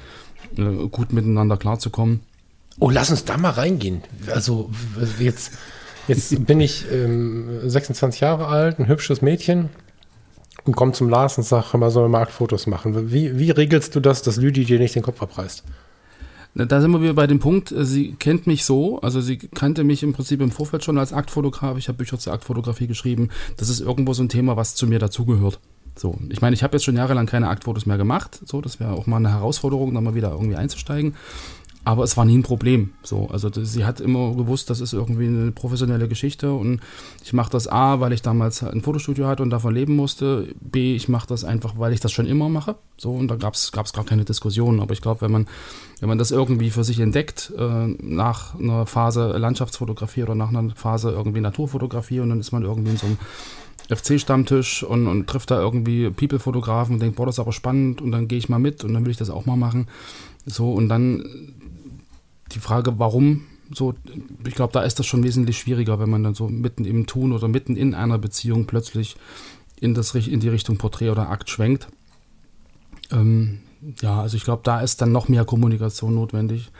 [0.57, 0.69] ja.
[0.69, 2.21] äh, gut miteinander klarzukommen.
[2.79, 4.01] Oh, lass uns da mal reingehen.
[4.33, 4.69] Also
[5.19, 5.53] jetzt,
[6.07, 9.69] jetzt bin ich ähm, 26 Jahre alt, ein hübsches Mädchen
[10.65, 13.11] und komme zum Lars und sage, mal, sollen wir mal Fotos machen.
[13.11, 15.63] Wie, wie regelst du das, dass Lüdi dir nicht den Kopf abreißt?
[16.53, 19.83] Da sind wir wieder bei dem Punkt, äh, sie kennt mich so, also sie kannte
[19.83, 21.77] mich im Prinzip im Vorfeld schon als Aktfotograf.
[21.77, 23.29] Ich habe Bücher zur Aktfotografie geschrieben.
[23.57, 25.59] Das ist irgendwo so ein Thema, was zu mir dazugehört.
[25.95, 28.39] So, ich meine, ich habe jetzt schon jahrelang keine Aktfotos mehr gemacht.
[28.45, 31.15] So, das wäre auch mal eine Herausforderung, da mal wieder irgendwie einzusteigen.
[31.83, 32.91] Aber es war nie ein Problem.
[33.01, 36.79] So, also sie hat immer gewusst, das ist irgendwie eine professionelle Geschichte und
[37.23, 40.53] ich mache das A, weil ich damals ein Fotostudio hatte und davon leben musste.
[40.59, 42.75] B, ich mache das einfach, weil ich das schon immer mache.
[42.97, 44.79] So, und da gab es gar keine Diskussion.
[44.79, 45.47] Aber ich glaube, wenn man,
[45.99, 50.69] wenn man das irgendwie für sich entdeckt, äh, nach einer Phase Landschaftsfotografie oder nach einer
[50.75, 53.17] Phase irgendwie Naturfotografie und dann ist man irgendwie in so einem
[53.89, 58.11] FC-Stammtisch und, und trifft da irgendwie People-Fotografen und denkt, boah, das ist aber spannend und
[58.11, 59.87] dann gehe ich mal mit und dann will ich das auch mal machen.
[60.45, 61.23] So, und dann
[62.53, 63.93] die Frage, warum so,
[64.45, 67.31] ich glaube, da ist das schon wesentlich schwieriger, wenn man dann so mitten im Tun
[67.31, 69.15] oder mitten in einer Beziehung plötzlich
[69.79, 71.87] in, das, in die Richtung Porträt oder Akt schwenkt.
[73.11, 73.59] Ähm,
[74.01, 76.71] ja, also ich glaube, da ist dann noch mehr Kommunikation notwendig,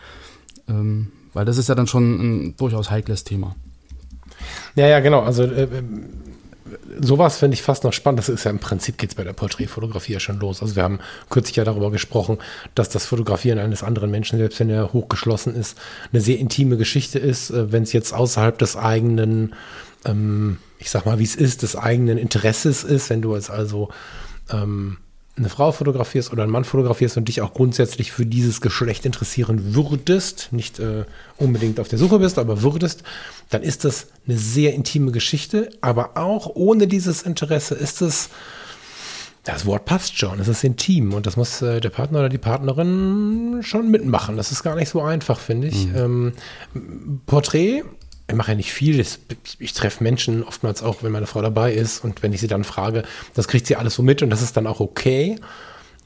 [0.68, 2.20] ähm, weil das ist ja dann schon
[2.50, 3.56] ein durchaus heikles Thema.
[4.76, 5.22] Ja, ja, genau.
[5.22, 5.68] Also äh,
[7.00, 8.20] sowas finde ich fast noch spannend.
[8.20, 10.62] Das ist ja im Prinzip geht es bei der Porträtfotografie ja schon los.
[10.62, 11.00] Also wir haben
[11.30, 12.38] kürzlich ja darüber gesprochen,
[12.76, 15.78] dass das Fotografieren eines anderen Menschen, selbst wenn er hochgeschlossen ist,
[16.12, 17.52] eine sehr intime Geschichte ist.
[17.52, 19.56] Äh, wenn es jetzt außerhalb des eigenen,
[20.06, 23.90] ähm, ich sag mal, wie es ist, des eigenen Interesses ist, wenn du es also
[24.52, 24.98] ähm,
[25.38, 29.74] eine Frau fotografierst oder einen Mann fotografierst und dich auch grundsätzlich für dieses Geschlecht interessieren
[29.76, 31.06] würdest, nicht äh,
[31.38, 33.04] unbedingt auf der Suche bist, aber würdest,
[33.50, 35.70] dann ist das eine sehr intime Geschichte.
[35.80, 38.30] Aber auch ohne dieses Interesse ist es,
[39.44, 42.38] das Wort passt schon, es ist intim und das muss äh, der Partner oder die
[42.38, 44.38] Partnerin schon mitmachen.
[44.38, 45.88] Das ist gar nicht so einfach, finde ich.
[45.88, 46.34] Mhm.
[46.76, 47.84] Ähm, Porträt
[48.32, 49.00] ich mache ja nicht viel.
[49.00, 49.20] Ich,
[49.60, 52.64] ich treffe Menschen oftmals auch, wenn meine Frau dabei ist und wenn ich sie dann
[52.64, 53.04] frage,
[53.34, 55.38] das kriegt sie alles so mit und das ist dann auch okay.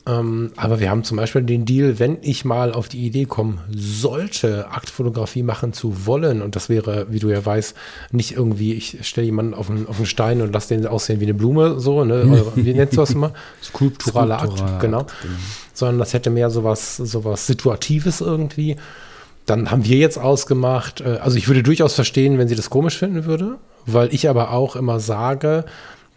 [0.08, 3.60] Ähm, aber wir haben zum Beispiel den Deal, wenn ich mal auf die Idee kommen
[3.76, 7.76] sollte, Aktfotografie machen zu wollen, und das wäre, wie du ja weißt,
[8.12, 11.26] nicht irgendwie, ich stelle jemanden auf einen, auf einen Stein und lasse den aussehen wie
[11.26, 12.46] eine Blume, so, ne?
[12.56, 13.34] wie nennst du das immer?
[13.64, 15.00] Skulpturaler Akt, genau.
[15.00, 15.34] Akt, genau.
[15.74, 18.78] Sondern das hätte mehr sowas, sowas Situatives irgendwie
[19.46, 22.98] dann haben wir jetzt ausgemacht, äh, also ich würde durchaus verstehen, wenn sie das komisch
[22.98, 25.66] finden würde, weil ich aber auch immer sage,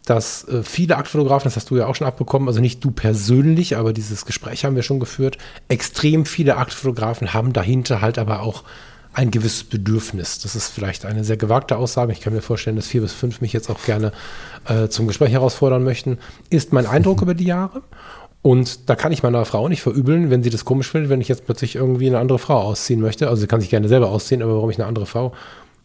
[0.04, 3.76] dass äh, viele Aktfotografen, das hast du ja auch schon abbekommen, also nicht du persönlich,
[3.76, 5.36] aber dieses Gespräch haben wir schon geführt,
[5.68, 8.64] extrem viele Aktfotografen haben dahinter halt aber auch
[9.12, 10.38] ein gewisses Bedürfnis.
[10.38, 12.12] Das ist vielleicht eine sehr gewagte Aussage.
[12.12, 14.12] Ich kann mir vorstellen, dass vier bis fünf mich jetzt auch gerne
[14.66, 16.18] äh, zum Gespräch herausfordern möchten.
[16.50, 17.82] Ist mein Eindruck über die Jahre.
[18.42, 21.28] Und da kann ich meiner Frau nicht verübeln, wenn sie das komisch findet, wenn ich
[21.28, 23.28] jetzt plötzlich irgendwie eine andere Frau ausziehen möchte.
[23.28, 25.32] Also sie kann sich gerne selber ausziehen, aber warum ich eine andere Frau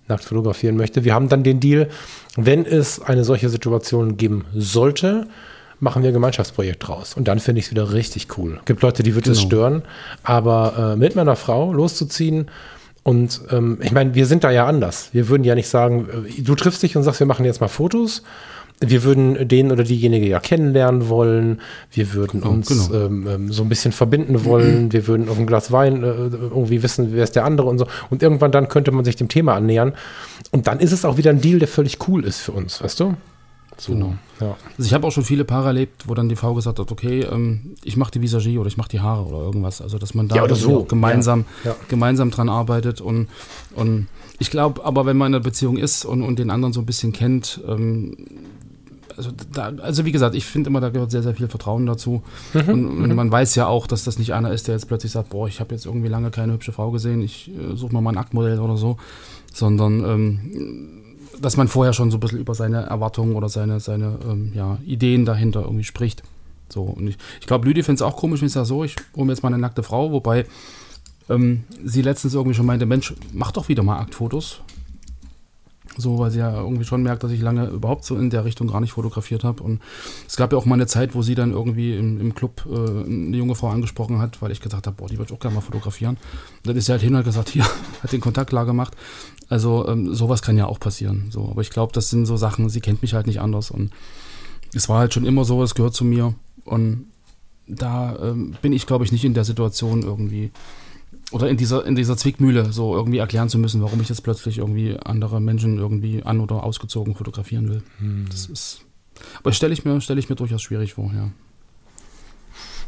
[0.07, 1.03] nackt fotografieren möchte.
[1.03, 1.89] Wir haben dann den Deal,
[2.35, 5.27] wenn es eine solche Situation geben sollte,
[5.79, 7.15] machen wir ein Gemeinschaftsprojekt draus.
[7.15, 8.57] Und dann finde ich es wieder richtig cool.
[8.59, 9.47] Es gibt Leute, die wird es genau.
[9.47, 9.81] stören,
[10.23, 12.49] aber äh, mit meiner Frau loszuziehen
[13.03, 15.09] und ähm, ich meine, wir sind da ja anders.
[15.11, 17.67] Wir würden ja nicht sagen, äh, du triffst dich und sagst, wir machen jetzt mal
[17.67, 18.23] Fotos
[18.79, 21.61] wir würden den oder diejenige ja kennenlernen wollen,
[21.91, 23.05] wir würden genau, uns genau.
[23.05, 26.83] Ähm, ähm, so ein bisschen verbinden wollen, wir würden auf ein Glas Wein äh, irgendwie
[26.83, 27.87] wissen, wer ist der andere und so.
[28.09, 29.93] Und irgendwann dann könnte man sich dem Thema annähern.
[30.51, 32.99] Und dann ist es auch wieder ein Deal, der völlig cool ist für uns, weißt
[32.99, 33.15] du?
[33.77, 34.15] So, genau.
[34.39, 34.55] Ja.
[34.77, 37.21] Also ich habe auch schon viele Paare erlebt, wo dann die Frau gesagt hat, okay,
[37.21, 39.81] ähm, ich mache die Visagie oder ich mache die Haare oder irgendwas.
[39.81, 40.83] Also dass man da ja, so.
[40.83, 41.75] gemeinsam, ja.
[41.87, 43.29] gemeinsam dran arbeitet und,
[43.75, 44.07] und
[44.39, 46.85] ich glaube, aber wenn man in einer Beziehung ist und, und den anderen so ein
[46.85, 48.15] bisschen kennt, ähm,
[49.17, 52.23] also, da, also wie gesagt, ich finde immer, da gehört sehr, sehr viel Vertrauen dazu.
[52.53, 55.11] Mhm, und, und man weiß ja auch, dass das nicht einer ist, der jetzt plötzlich
[55.11, 58.01] sagt, boah, ich habe jetzt irgendwie lange keine hübsche Frau gesehen, ich äh, suche mal
[58.01, 58.97] mal ein Aktmodell oder so,
[59.53, 64.17] sondern ähm, dass man vorher schon so ein bisschen über seine Erwartungen oder seine, seine
[64.29, 66.23] ähm, ja, Ideen dahinter irgendwie spricht.
[66.69, 68.95] So, und ich, ich glaube, Lüdi findet es auch komisch, wenn ich sage, so, ich
[69.15, 70.45] hole mir jetzt mal eine nackte Frau, wobei
[71.29, 74.61] ähm, sie letztens irgendwie schon meinte, Mensch, mach doch wieder mal Aktfotos.
[75.95, 78.67] So, weil sie ja irgendwie schon merkt, dass ich lange überhaupt so in der Richtung
[78.67, 79.61] gar nicht fotografiert habe.
[79.61, 79.81] Und
[80.27, 82.75] es gab ja auch mal eine Zeit, wo sie dann irgendwie im, im Club äh,
[82.75, 85.55] eine junge Frau angesprochen hat, weil ich gesagt habe, boah, die würde ich auch gerne
[85.55, 86.15] mal fotografieren.
[86.15, 87.65] Und dann ist sie halt hin und hat gesagt, hier,
[88.01, 88.95] hat den Kontakt klar gemacht.
[89.49, 91.27] Also ähm, sowas kann ja auch passieren.
[91.29, 93.69] So, aber ich glaube, das sind so Sachen, sie kennt mich halt nicht anders.
[93.69, 93.91] Und
[94.73, 96.33] es war halt schon immer so, es gehört zu mir.
[96.65, 97.05] Und
[97.67, 100.51] da ähm, bin ich, glaube ich, nicht in der Situation irgendwie
[101.31, 104.59] oder in dieser, in dieser Zwickmühle so irgendwie erklären zu müssen, warum ich jetzt plötzlich
[104.59, 107.83] irgendwie andere Menschen irgendwie an- oder ausgezogen fotografieren will.
[107.99, 108.27] Hm.
[108.29, 108.81] Das ist.
[109.39, 111.31] Aber stelle ich mir, stelle ich mir durchaus schwierig vor, ja.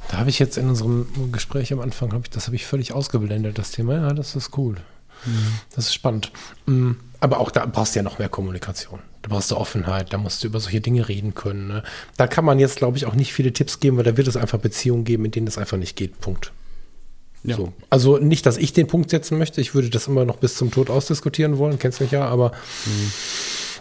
[0.10, 2.94] Da habe ich jetzt in unserem Gespräch am Anfang, hab ich, das habe ich völlig
[2.94, 3.96] ausgeblendet, das Thema.
[3.96, 4.76] Ja, das ist cool.
[5.26, 5.48] Mhm.
[5.76, 6.32] Das ist spannend.
[6.68, 9.00] Hm, aber auch da brauchst du ja noch mehr Kommunikation.
[9.24, 11.68] Da brauchst du Offenheit, da musst du über solche Dinge reden können.
[11.68, 11.84] Ne?
[12.18, 14.38] Da kann man jetzt, glaube ich, auch nicht viele Tipps geben, weil da wird es
[14.38, 16.20] einfach Beziehungen geben, in denen das einfach nicht geht.
[16.22, 16.52] Punkt.
[17.46, 17.58] Ja.
[17.58, 17.74] So.
[17.89, 19.62] Also nicht, dass ich den Punkt setzen möchte.
[19.62, 22.52] Ich würde das immer noch bis zum Tod ausdiskutieren wollen, kennst mich ja, aber
[22.86, 23.12] mhm.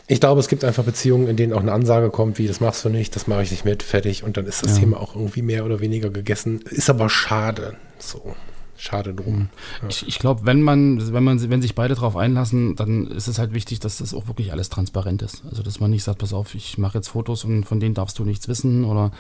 [0.07, 2.85] ich glaube, es gibt einfach Beziehungen, in denen auch eine Ansage kommt, wie das machst
[2.85, 4.23] du nicht, das mache ich nicht mit, fertig.
[4.25, 4.81] Und dann ist das ja.
[4.81, 6.61] Thema auch irgendwie mehr oder weniger gegessen.
[6.71, 7.77] Ist aber schade.
[7.99, 8.35] So.
[8.77, 9.49] Schade drum.
[9.83, 9.89] Ja.
[9.89, 13.39] Ich, ich glaube, wenn man, wenn man, wenn sich beide darauf einlassen, dann ist es
[13.39, 15.43] halt wichtig, dass das auch wirklich alles transparent ist.
[15.49, 18.19] Also dass man nicht sagt, pass auf, ich mache jetzt Fotos und von denen darfst
[18.19, 19.13] du nichts wissen oder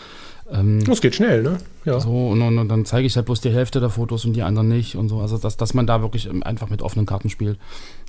[0.50, 1.58] ähm, das geht schnell, ne?
[1.84, 2.00] Ja.
[2.00, 4.42] So, und, und, und dann zeige ich halt bloß die Hälfte der Fotos und die
[4.42, 5.20] anderen nicht und so.
[5.20, 7.58] Also, dass, dass man da wirklich einfach mit offenen Karten spielt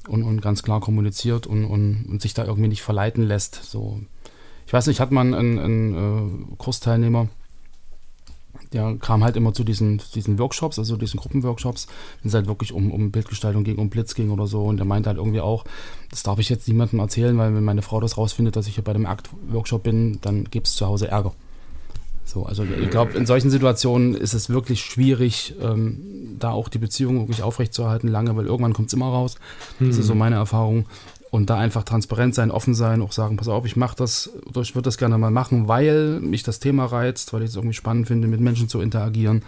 [0.08, 3.64] und, und ganz klar kommuniziert und, und, und sich da irgendwie nicht verleiten lässt.
[3.64, 4.02] So.
[4.68, 7.30] Ich weiß nicht, hat man einen, einen äh, Kursteilnehmer,
[8.76, 11.88] der kam halt immer zu diesen, diesen Workshops, also diesen Gruppenworkshops,
[12.22, 14.64] wenn es halt wirklich um, um Bildgestaltung ging, um Blitz ging oder so.
[14.64, 15.64] Und der meinte halt irgendwie auch,
[16.12, 18.84] das darf ich jetzt niemandem erzählen, weil wenn meine Frau das rausfindet, dass ich hier
[18.84, 21.34] bei dem Akt-Workshop bin, dann gibt es zu Hause Ärger.
[22.26, 26.80] So, also ich glaube, in solchen Situationen ist es wirklich schwierig, ähm, da auch die
[26.80, 29.36] Beziehung wirklich aufrechtzuerhalten lange, weil irgendwann kommt es immer raus.
[29.80, 29.90] Mhm.
[29.90, 30.20] Das ist so hm.
[30.20, 30.86] meine Erfahrung.
[31.36, 34.62] Und da einfach transparent sein, offen sein, auch sagen, pass auf, ich mache das oder
[34.62, 37.74] ich würde das gerne mal machen, weil mich das Thema reizt, weil ich es irgendwie
[37.74, 39.44] spannend finde, mit Menschen zu interagieren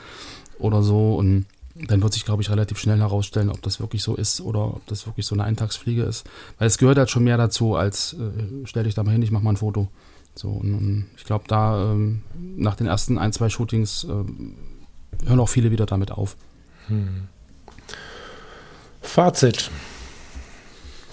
[0.59, 1.15] oder so.
[1.15, 4.65] Und dann wird sich, glaube ich, relativ schnell herausstellen, ob das wirklich so ist oder
[4.65, 6.25] ob das wirklich so eine Eintagsfliege ist.
[6.59, 9.31] Weil es gehört halt schon mehr dazu, als äh, stell dich da mal hin, ich
[9.31, 9.87] mache mal ein Foto.
[10.35, 12.21] So, und, und ich glaube, da ähm,
[12.57, 16.35] nach den ersten ein, zwei Shootings äh, hören auch viele wieder damit auf.
[16.87, 17.29] Hm.
[19.01, 19.71] Fazit.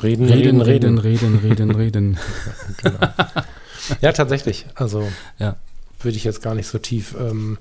[0.02, 2.18] Reden, reden, reden, reden, reden, reden.
[2.82, 2.98] genau.
[4.00, 4.66] Ja, tatsächlich.
[4.74, 5.56] Also ja.
[6.00, 7.58] würde ich jetzt gar nicht so tief ähm,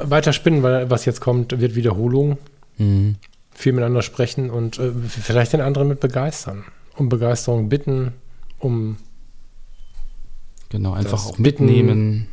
[0.00, 2.38] weiter spinnen, weil was jetzt kommt, wird Wiederholung.
[2.78, 3.16] Mhm.
[3.52, 6.64] Viel miteinander sprechen und äh, vielleicht den anderen mit begeistern.
[6.96, 8.12] Um Begeisterung bitten,
[8.58, 8.96] um
[10.70, 12.26] Genau, einfach auch mitnehmen.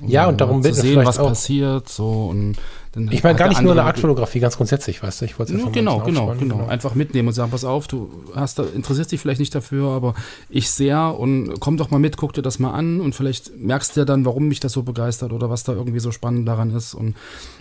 [0.00, 2.56] Um ja, und darum zu sehen, was auch, passiert, so und
[2.96, 5.68] ich meine gar nicht nur eine Aktfotografie, ganz grundsätzlich, weißt du, ich wollte es ja,
[5.68, 6.66] genau, genau, genau, genau.
[6.66, 10.14] Einfach mitnehmen und sagen, pass auf, du hast da, interessierst dich vielleicht nicht dafür, aber
[10.48, 13.94] ich sehr und komm doch mal mit, guck dir das mal an und vielleicht merkst
[13.94, 16.74] du ja dann, warum mich das so begeistert oder was da irgendwie so spannend daran
[16.74, 17.14] ist und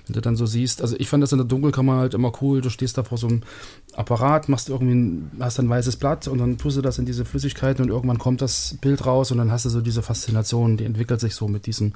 [0.08, 2.62] wenn du dann so siehst, also ich fand das in der Dunkelkammer halt immer cool,
[2.62, 3.42] du stehst da vor so einem
[3.96, 7.84] Apparat, machst irgendwie, ein, hast ein weißes Blatt und dann du das in diese Flüssigkeiten
[7.84, 11.20] und irgendwann kommt das Bild raus und dann hast du so diese Faszination, die entwickelt
[11.20, 11.94] sich so mit diesem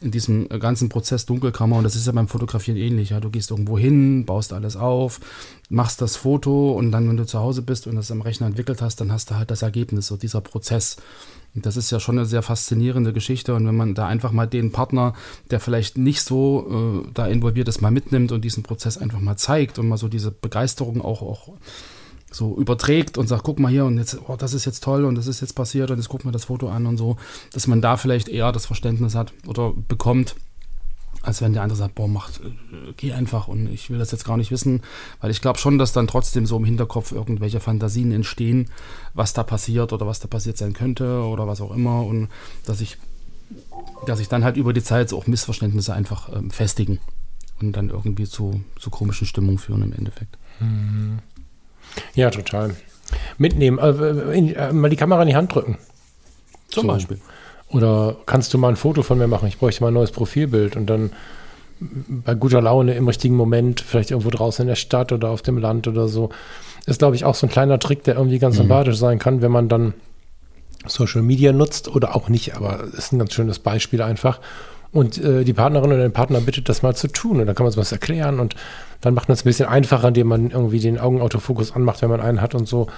[0.00, 3.10] in diesem ganzen Prozess Dunkelkammer und das ist ja beim Fotografieren ähnlich.
[3.10, 3.20] Ja?
[3.20, 5.20] Du gehst irgendwo hin, baust alles auf,
[5.68, 8.82] machst das Foto und dann, wenn du zu Hause bist und das am Rechner entwickelt
[8.82, 10.96] hast, dann hast du halt das Ergebnis, so dieser Prozess.
[11.54, 14.46] Und das ist ja schon eine sehr faszinierende Geschichte und wenn man da einfach mal
[14.46, 15.14] den Partner,
[15.50, 19.36] der vielleicht nicht so äh, da involviert ist, mal mitnimmt und diesen Prozess einfach mal
[19.36, 21.48] zeigt und mal so diese Begeisterung auch, auch
[22.30, 25.14] so überträgt und sagt, guck mal hier und jetzt, oh, das ist jetzt toll und
[25.14, 27.16] das ist jetzt passiert und jetzt guck mir das Foto an und so,
[27.52, 30.36] dass man da vielleicht eher das Verständnis hat oder bekommt,
[31.22, 34.24] als wenn der andere sagt, boah, macht, äh, geh einfach und ich will das jetzt
[34.24, 34.82] gar nicht wissen,
[35.20, 38.70] weil ich glaube schon, dass dann trotzdem so im Hinterkopf irgendwelche Fantasien entstehen,
[39.14, 42.28] was da passiert oder was da passiert sein könnte oder was auch immer und
[42.66, 42.98] dass ich,
[44.06, 47.00] dass ich dann halt über die Zeit so auch Missverständnisse einfach ähm, festigen
[47.60, 50.38] und dann irgendwie zu, zu komischen Stimmungen führen im Endeffekt.
[50.60, 51.18] Mhm.
[52.14, 52.74] Ja, total.
[53.38, 55.78] Mitnehmen, äh, in, äh, mal die Kamera in die Hand drücken.
[56.68, 56.88] Zum so.
[56.88, 57.18] Beispiel.
[57.70, 59.48] Oder kannst du mal ein Foto von mir machen?
[59.48, 61.10] Ich bräuchte mal ein neues Profilbild und dann
[61.80, 65.58] bei guter Laune im richtigen Moment, vielleicht irgendwo draußen in der Stadt oder auf dem
[65.58, 66.30] Land oder so.
[66.86, 68.62] Ist, glaube ich, auch so ein kleiner Trick, der irgendwie ganz mhm.
[68.62, 69.94] sympathisch sein kann, wenn man dann
[70.86, 74.40] Social Media nutzt oder auch nicht, aber ist ein ganz schönes Beispiel einfach.
[74.90, 77.40] Und äh, die Partnerin oder den Partner bittet, das mal zu tun.
[77.40, 78.54] Und dann kann man was erklären und
[79.00, 82.20] dann macht man es ein bisschen einfacher, indem man irgendwie den Augenautofokus anmacht, wenn man
[82.20, 82.88] einen hat und so.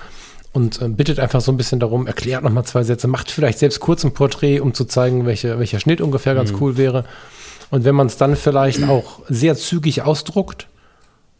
[0.52, 3.80] Und äh, bittet einfach so ein bisschen darum, erklärt nochmal zwei Sätze, macht vielleicht selbst
[3.80, 6.58] kurz ein Porträt, um zu zeigen, welche, welcher Schnitt ungefähr ganz mhm.
[6.60, 7.04] cool wäre.
[7.70, 10.68] Und wenn man es dann vielleicht auch sehr zügig ausdruckt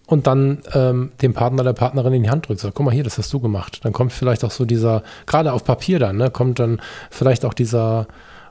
[0.07, 3.05] und dann ähm, dem Partner, der Partnerin in die Hand drückt, sagt, guck mal hier,
[3.05, 3.81] das hast du gemacht.
[3.85, 6.81] Dann kommt vielleicht auch so dieser, gerade auf Papier dann, ne, kommt dann
[7.11, 8.07] vielleicht auch dieser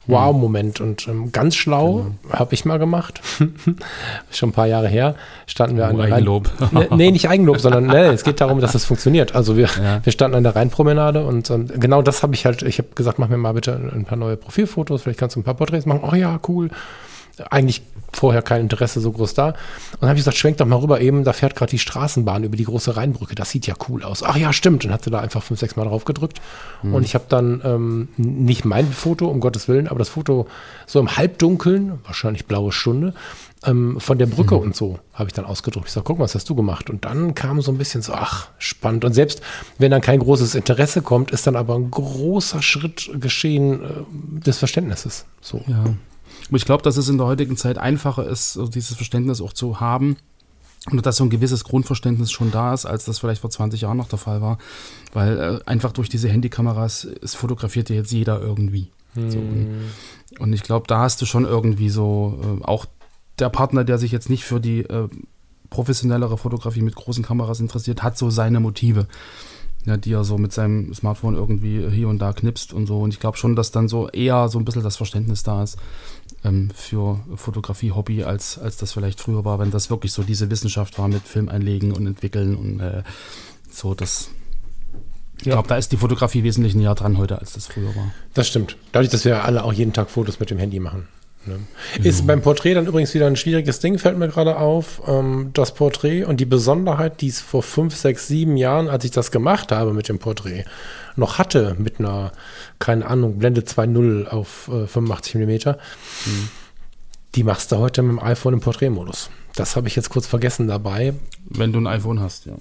[0.10, 0.82] Wow-Moment.
[0.82, 2.40] Und ähm, ganz schlau genau.
[2.40, 3.22] habe ich mal gemacht.
[4.32, 5.16] Schon ein paar Jahre her.
[5.46, 6.50] Standen wir oh, an der Eigenlob.
[6.60, 9.36] Rhein nee, nee, nicht Eigenlob, sondern nee, es geht darum, dass es funktioniert.
[9.36, 10.04] Also wir, ja.
[10.04, 13.20] wir standen an der Rheinpromenade und ähm, genau das habe ich halt, ich habe gesagt,
[13.20, 16.02] mach mir mal bitte ein paar neue Profilfotos, vielleicht kannst du ein paar Porträts machen.
[16.04, 16.70] Oh ja, cool
[17.50, 17.82] eigentlich
[18.12, 19.48] vorher kein Interesse so groß da.
[19.48, 19.56] Und
[20.02, 22.58] dann habe ich gesagt, schwenk doch mal rüber eben, da fährt gerade die Straßenbahn über
[22.58, 23.36] die große Rheinbrücke.
[23.36, 24.24] Das sieht ja cool aus.
[24.24, 24.86] Ach ja, stimmt.
[24.86, 26.42] Und hat sie da einfach fünf, sechs Mal drauf gedrückt.
[26.82, 26.96] Mhm.
[26.96, 30.48] Und ich habe dann ähm, nicht mein Foto, um Gottes Willen, aber das Foto
[30.86, 33.14] so im Halbdunkeln, wahrscheinlich blaue Stunde,
[33.66, 34.62] ähm, von der Brücke mhm.
[34.62, 35.88] und so habe ich dann ausgedruckt.
[35.88, 36.90] Ich sage, guck mal, was hast du gemacht?
[36.90, 39.04] Und dann kam so ein bisschen so, ach, spannend.
[39.04, 39.42] Und selbst
[39.78, 44.60] wenn dann kein großes Interesse kommt, ist dann aber ein großer Schritt geschehen äh, des
[44.60, 45.26] Verständnisses.
[45.42, 45.62] So.
[45.68, 45.84] Ja.
[46.50, 49.80] Aber ich glaube, dass es in der heutigen Zeit einfacher ist, dieses Verständnis auch zu
[49.80, 50.18] haben,
[50.92, 53.98] Und dass so ein gewisses Grundverständnis schon da ist, als das vielleicht vor 20 Jahren
[53.98, 54.58] noch der Fall war.
[55.14, 58.90] Weil äh, einfach durch diese Handykameras, es fotografiert ja jetzt jeder irgendwie.
[59.14, 59.32] Hm.
[59.32, 59.92] So, und,
[60.40, 62.86] und ich glaube, da hast du schon irgendwie so, äh, auch
[63.40, 65.10] der Partner, der sich jetzt nicht für die äh,
[65.70, 69.08] professionellere Fotografie mit großen Kameras interessiert, hat so seine Motive,
[69.86, 73.00] ja, die er so mit seinem Smartphone irgendwie hier und da knipst und so.
[73.02, 75.78] Und ich glaube schon, dass dann so eher so ein bisschen das Verständnis da ist
[76.44, 80.98] ähm, für Fotografie-Hobby, als, als das vielleicht früher war, wenn das wirklich so diese Wissenschaft
[81.00, 83.04] war mit Film einlegen und entwickeln und äh,
[83.72, 84.30] so das.
[85.40, 85.54] Ich Ja.
[85.54, 88.12] glaube, da ist die Fotografie wesentlich näher dran heute, als das früher war.
[88.34, 88.76] Das stimmt.
[88.92, 91.08] Dadurch, dass wir alle auch jeden Tag Fotos mit dem Handy machen.
[91.50, 91.60] Ne?
[92.04, 95.02] Ist beim Porträt dann übrigens wieder ein schwieriges Ding, fällt mir gerade auf.
[95.08, 99.12] Ähm, das Porträt und die Besonderheit, die es vor fünf, sechs, sieben Jahren, als ich
[99.12, 100.64] das gemacht habe mit dem Porträt,
[101.16, 102.32] noch hatte mit einer,
[102.80, 105.78] keine Ahnung, Blende 2.0 auf äh, 85 Millimeter,
[107.36, 109.30] die machst du heute mit dem iPhone im Porträtmodus.
[109.56, 111.14] Das habe ich jetzt kurz vergessen dabei.
[111.46, 112.54] Wenn du ein iPhone hast, ja.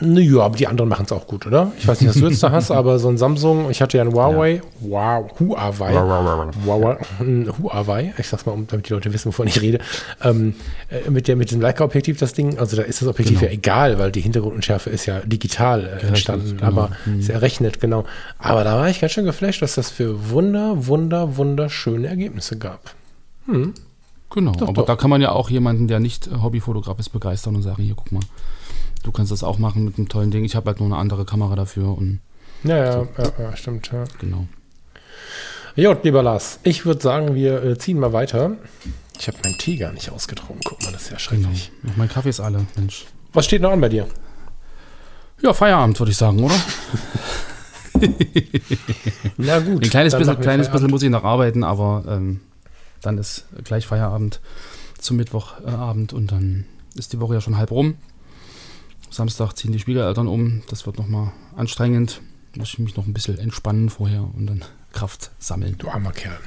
[0.00, 1.72] Naja, aber die anderen machen es auch gut, oder?
[1.78, 4.04] Ich weiß nicht, was du jetzt da hast, aber so ein Samsung, ich hatte ja
[4.04, 9.46] ein Huawei, wow, Huawei, Huawei, ein Huawei, ich sag's mal, damit die Leute wissen, wovon
[9.46, 9.78] ich rede,
[10.22, 10.54] ähm,
[10.88, 13.50] äh, mit, der, mit dem Leica-Objektiv das Ding, also da ist das Objektiv Genau.
[13.50, 16.66] ja egal, weil die Hintergrundunschärfe ist ja digital äh, entstanden, genau.
[16.66, 18.04] aber ist errechnet, genau.
[18.38, 22.94] Aber da war ich ganz schön geflasht, was das für wunder, wunder, wunderschöne Ergebnisse gab.
[24.30, 24.86] Genau, aber doch.
[24.86, 27.94] da kann man ja auch jemanden, der nicht äh, Hobbyfotograf ist, begeistern und sagen, hier,
[27.96, 28.20] guck mal,
[29.02, 30.44] du kannst das auch machen mit einem tollen Ding.
[30.44, 32.20] Ich habe halt nur eine andere Kamera dafür und
[32.64, 34.04] Ja, ja, ja, ja stimmt, ja.
[34.18, 34.46] genau.
[35.76, 38.56] Ja, lieber Lars, ich würde sagen, wir äh, ziehen mal weiter.
[39.18, 40.62] Ich habe meinen Tee gar nicht ausgetrunken.
[40.64, 41.48] Guck mal, das ist ja genau.
[41.48, 41.72] schrecklich.
[41.88, 43.06] Ach, Mein Kaffee ist alle, Mensch.
[43.32, 44.06] Was steht noch an bei dir?
[45.42, 46.54] Ja, Feierabend, würde ich sagen, oder?
[49.36, 49.84] Na gut.
[49.84, 52.40] Ein kleines bisschen, kleines bisschen muss ich noch arbeiten, aber ähm,
[53.00, 54.40] dann ist gleich Feierabend
[54.98, 57.96] zum Mittwochabend und dann ist die Woche ja schon halb rum.
[59.10, 60.62] Samstag ziehen die Schwiegereltern um.
[60.68, 62.20] Das wird nochmal anstrengend.
[62.56, 65.76] Muss ich mich noch ein bisschen entspannen vorher und dann Kraft sammeln.
[65.78, 66.38] Du armer Kerl.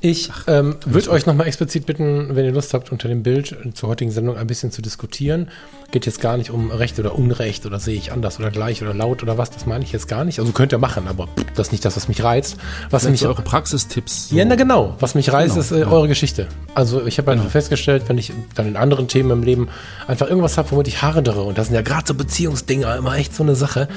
[0.00, 3.88] Ich ähm, würde euch nochmal explizit bitten, wenn ihr Lust habt, unter dem Bild zur
[3.88, 5.48] heutigen Sendung ein bisschen zu diskutieren.
[5.92, 8.92] Geht jetzt gar nicht um Recht oder Unrecht oder sehe ich anders oder gleich oder
[8.92, 10.40] laut oder was, das meine ich jetzt gar nicht.
[10.40, 12.56] Also könnt ihr machen, aber das ist nicht das, was mich reizt.
[12.90, 14.28] Was mich so eure Praxistipps.
[14.30, 14.36] So.
[14.36, 14.96] Ja, na genau.
[15.00, 15.86] Was mich reißt, Genau, ist äh, ja.
[15.90, 16.48] eure Geschichte.
[16.74, 17.52] Also ich habe einfach Genau.
[17.52, 19.68] festgestellt, wenn ich dann in anderen Themen im Leben
[20.06, 23.34] einfach irgendwas habe, womit ich hadere, und das sind ja gerade so Beziehungsdinger immer echt
[23.34, 23.88] so eine Sache,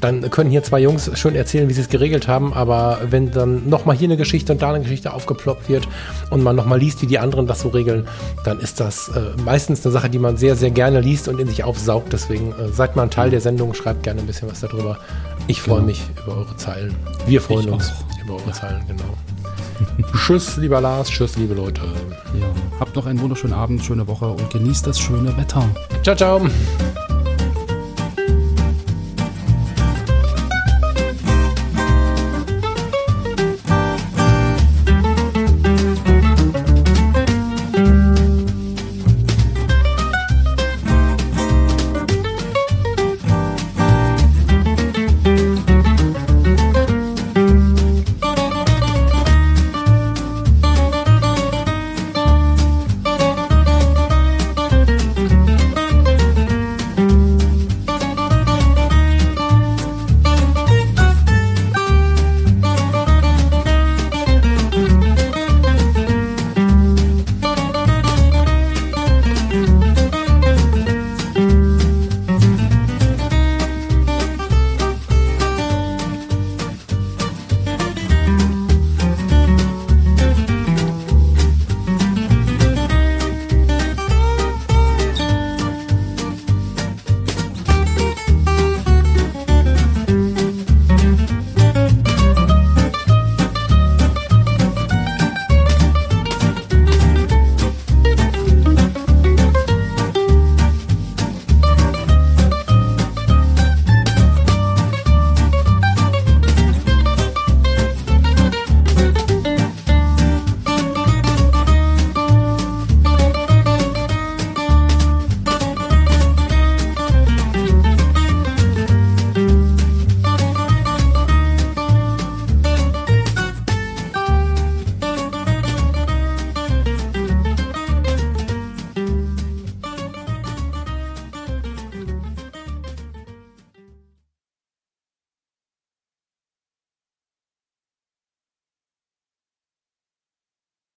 [0.00, 3.68] dann können hier zwei Jungs schön erzählen, wie sie es geregelt haben, aber wenn dann
[3.68, 5.86] nochmal hier eine Geschichte und da eine Geschichte aufgeploppt wird
[6.30, 8.06] und man nochmal liest, wie die anderen das so regeln,
[8.44, 11.46] dann ist das äh, meistens eine Sache, die man sehr, sehr gerne liest und in
[11.48, 12.12] sich aufsaugt.
[12.12, 14.98] Deswegen äh, seid mal ein Teil der Sendung, schreibt gerne ein bisschen was darüber.
[15.46, 15.86] Ich freue Genau.
[15.86, 16.94] mich über eure Zeilen.
[17.26, 18.24] Wir freuen Ich uns auch.
[18.24, 19.04] über eure Zeilen, genau.
[20.16, 21.08] Tschüss, lieber Lars.
[21.08, 21.80] Tschüss, liebe Leute.
[22.38, 22.46] Ja.
[22.80, 25.64] Habt noch einen wunderschönen Abend, schöne Woche und genießt das schöne Wetter.
[26.02, 27.11] Ciao, ciao.